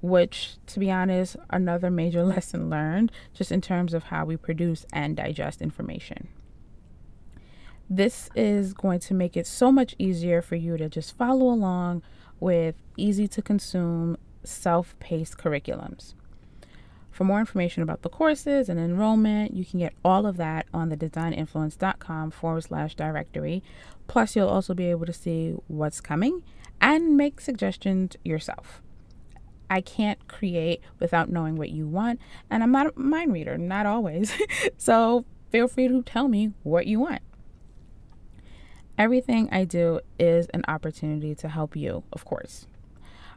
Which, 0.01 0.57
to 0.67 0.81
be 0.81 0.91
honest, 0.91 1.37
another 1.51 1.89
major 1.89 2.25
lesson 2.35 2.69
learned 2.69 3.13
just 3.33 3.53
in 3.53 3.61
terms 3.61 3.95
of 3.95 4.05
how 4.05 4.25
we 4.25 4.37
produce 4.37 4.85
and 4.93 5.17
digest 5.17 5.63
information. 5.63 6.27
This 7.89 8.29
is 8.35 8.75
going 8.75 8.99
to 9.01 9.15
make 9.15 9.37
it 9.37 9.47
so 9.47 9.71
much 9.71 9.95
easier 10.01 10.43
for 10.43 10.57
you 10.57 10.77
to 10.79 10.89
just 10.89 11.17
follow 11.17 11.47
along 11.47 12.03
with 12.41 12.75
easy 12.97 13.29
to 13.29 13.41
consume, 13.41 14.17
self 14.43 14.99
paced 14.99 15.39
curriculums. 15.39 16.15
For 17.13 17.25
more 17.25 17.41
information 17.41 17.83
about 17.83 18.03
the 18.03 18.09
courses 18.09 18.71
and 18.71 18.81
enrollment, 18.81 19.55
you 19.55 19.67
can 19.67 19.79
get 19.79 19.93
all 20.03 20.27
of 20.27 20.39
that 20.39 20.67
on 20.73 20.89
the 20.89 20.97
designinfluence.com 20.97 22.31
forward 22.31 22.63
slash 22.63 22.95
directory. 22.95 23.63
Plus, 24.09 24.35
you'll 24.35 24.49
also 24.49 24.73
be 24.73 24.87
able 24.87 25.05
to 25.05 25.13
see 25.13 25.55
what's 25.69 26.01
coming 26.01 26.43
and 26.81 27.17
make 27.17 27.41
suggestions 27.41 28.17
yourself. 28.25 28.81
I 29.69 29.83
can't 29.83 30.27
create 30.27 30.81
without 30.99 31.31
knowing 31.31 31.57
what 31.57 31.71
you 31.71 31.87
want, 31.87 32.19
and 32.51 32.63
I'm 32.63 32.73
not 32.73 32.95
a 32.97 32.99
mind 32.99 33.33
reader, 33.33 33.59
not 33.59 33.85
always. 33.85 34.33
so 34.79 35.25
feel 35.51 35.69
free 35.69 35.89
to 35.89 36.03
tell 36.03 36.29
me 36.29 36.53
what 36.63 36.87
you 36.87 36.99
want. 36.99 37.23
Everything 38.99 39.49
I 39.53 39.65
do 39.65 40.01
is 40.19 40.47
an 40.49 40.65
opportunity 40.67 41.35
to 41.37 41.49
help 41.49 41.77
you, 41.77 42.05
of 42.13 42.25
course. 42.25 42.67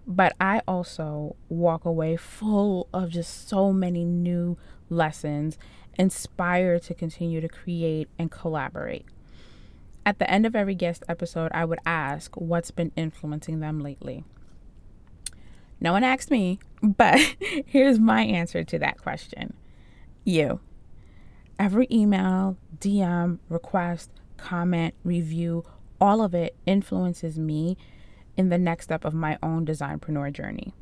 But 0.08 0.36
I 0.40 0.62
also 0.68 1.36
walk 1.50 1.86
away 1.86 2.16
full 2.16 2.88
of 2.94 3.10
just 3.10 3.48
so 3.48 3.74
many 3.74 4.06
new 4.06 4.58
lessons, 4.90 5.58
inspired 5.98 6.84
to 6.84 6.94
continue 6.94 7.42
to 7.42 7.48
create 7.48 8.08
and 8.20 8.30
collaborate. 8.30 9.06
At 10.06 10.20
the 10.20 10.30
end 10.30 10.46
of 10.46 10.56
every 10.56 10.76
guest 10.76 11.04
episode, 11.10 11.52
I 11.54 11.66
would 11.66 11.80
ask 11.86 12.36
what's 12.36 12.70
been 12.70 12.92
influencing 12.96 13.60
them 13.60 13.80
lately. 13.80 14.24
No 15.82 15.92
one 15.94 16.04
asked 16.04 16.30
me, 16.30 16.60
but 16.82 17.20
here's 17.66 18.00
my 18.00 18.22
answer 18.22 18.64
to 18.64 18.80
that 18.80 19.00
question 19.00 19.54
you. 20.24 20.60
Every 21.58 21.88
email, 21.92 22.58
DM, 22.80 23.40
request, 23.48 24.10
comment, 24.38 24.94
review, 25.04 25.64
all 26.02 26.22
of 26.22 26.34
it 26.34 26.56
influences 26.66 27.40
me 27.40 27.78
in 28.38 28.50
the 28.50 28.58
next 28.58 28.86
step 28.86 29.06
of 29.06 29.14
my 29.14 29.38
own 29.42 29.66
designpreneur 29.66 30.32
journey. 30.32 30.74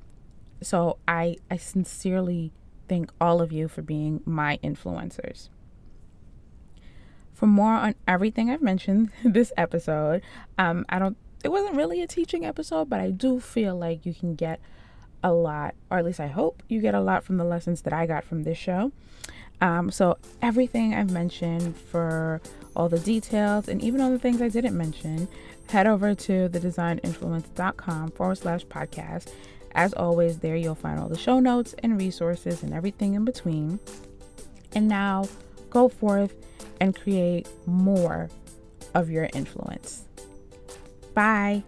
So 0.62 0.98
I, 1.08 1.38
I 1.52 1.58
sincerely 1.58 2.52
thank 2.88 3.12
all 3.20 3.42
of 3.42 3.52
you 3.52 3.68
for 3.68 3.82
being 3.82 4.22
my 4.26 4.60
influencers. 4.64 5.50
For 7.34 7.48
more 7.48 7.74
on 7.74 7.96
everything 8.08 8.50
I've 8.50 8.62
mentioned 8.62 9.12
this 9.24 9.52
episode, 9.58 10.22
um, 10.58 10.86
I 10.90 11.00
don't. 11.00 11.18
It 11.44 11.52
wasn't 11.52 11.76
really 11.76 12.02
a 12.02 12.08
teaching 12.08 12.46
episode, 12.46 12.90
but 12.90 13.02
I 13.02 13.12
do 13.12 13.40
feel 13.42 13.76
like 13.76 14.06
you 14.06 14.14
can 14.14 14.36
get 14.36 14.62
a 15.22 15.34
lot, 15.34 15.76
or 15.90 15.98
at 15.98 16.06
least 16.06 16.22
I 16.22 16.28
hope 16.28 16.64
you 16.70 16.80
get 16.80 16.96
a 16.96 17.02
lot 17.02 17.26
from 17.26 17.36
the 17.36 17.44
lessons 17.44 17.82
that 17.82 17.92
I 17.92 18.06
got 18.06 18.24
from 18.24 18.44
this 18.44 18.58
show. 18.58 18.94
Um, 19.62 19.92
so 19.92 20.18
everything 20.42 20.94
I've 20.94 21.12
mentioned 21.12 21.78
for 21.78 22.42
all 22.76 22.90
the 22.90 23.00
details 23.00 23.68
and 23.68 23.82
even 23.82 24.02
all 24.02 24.10
the 24.10 24.20
things 24.20 24.42
I 24.42 24.50
didn't 24.50 24.78
mention, 24.78 25.28
head 25.70 25.88
over 25.88 26.14
to 26.14 26.50
thedesigninfluence.com 26.50 28.12
forward 28.12 28.38
slash 28.38 28.66
podcast. 28.66 29.32
As 29.76 29.94
always, 29.94 30.40
there 30.40 30.56
you'll 30.56 30.76
find 30.76 31.00
all 31.00 31.10
the 31.10 31.18
show 31.18 31.40
notes 31.40 31.74
and 31.80 32.00
resources 32.00 32.64
and 32.64 32.74
everything 32.74 33.16
in 33.16 33.26
between. 33.26 33.80
And 34.74 34.88
now 34.88 35.26
go 35.70 35.90
forth 35.90 36.36
and 36.80 36.96
create 36.96 37.48
more 37.66 38.30
of 38.94 39.10
your 39.10 39.30
influence. 39.34 40.06
Bye. 41.14 41.64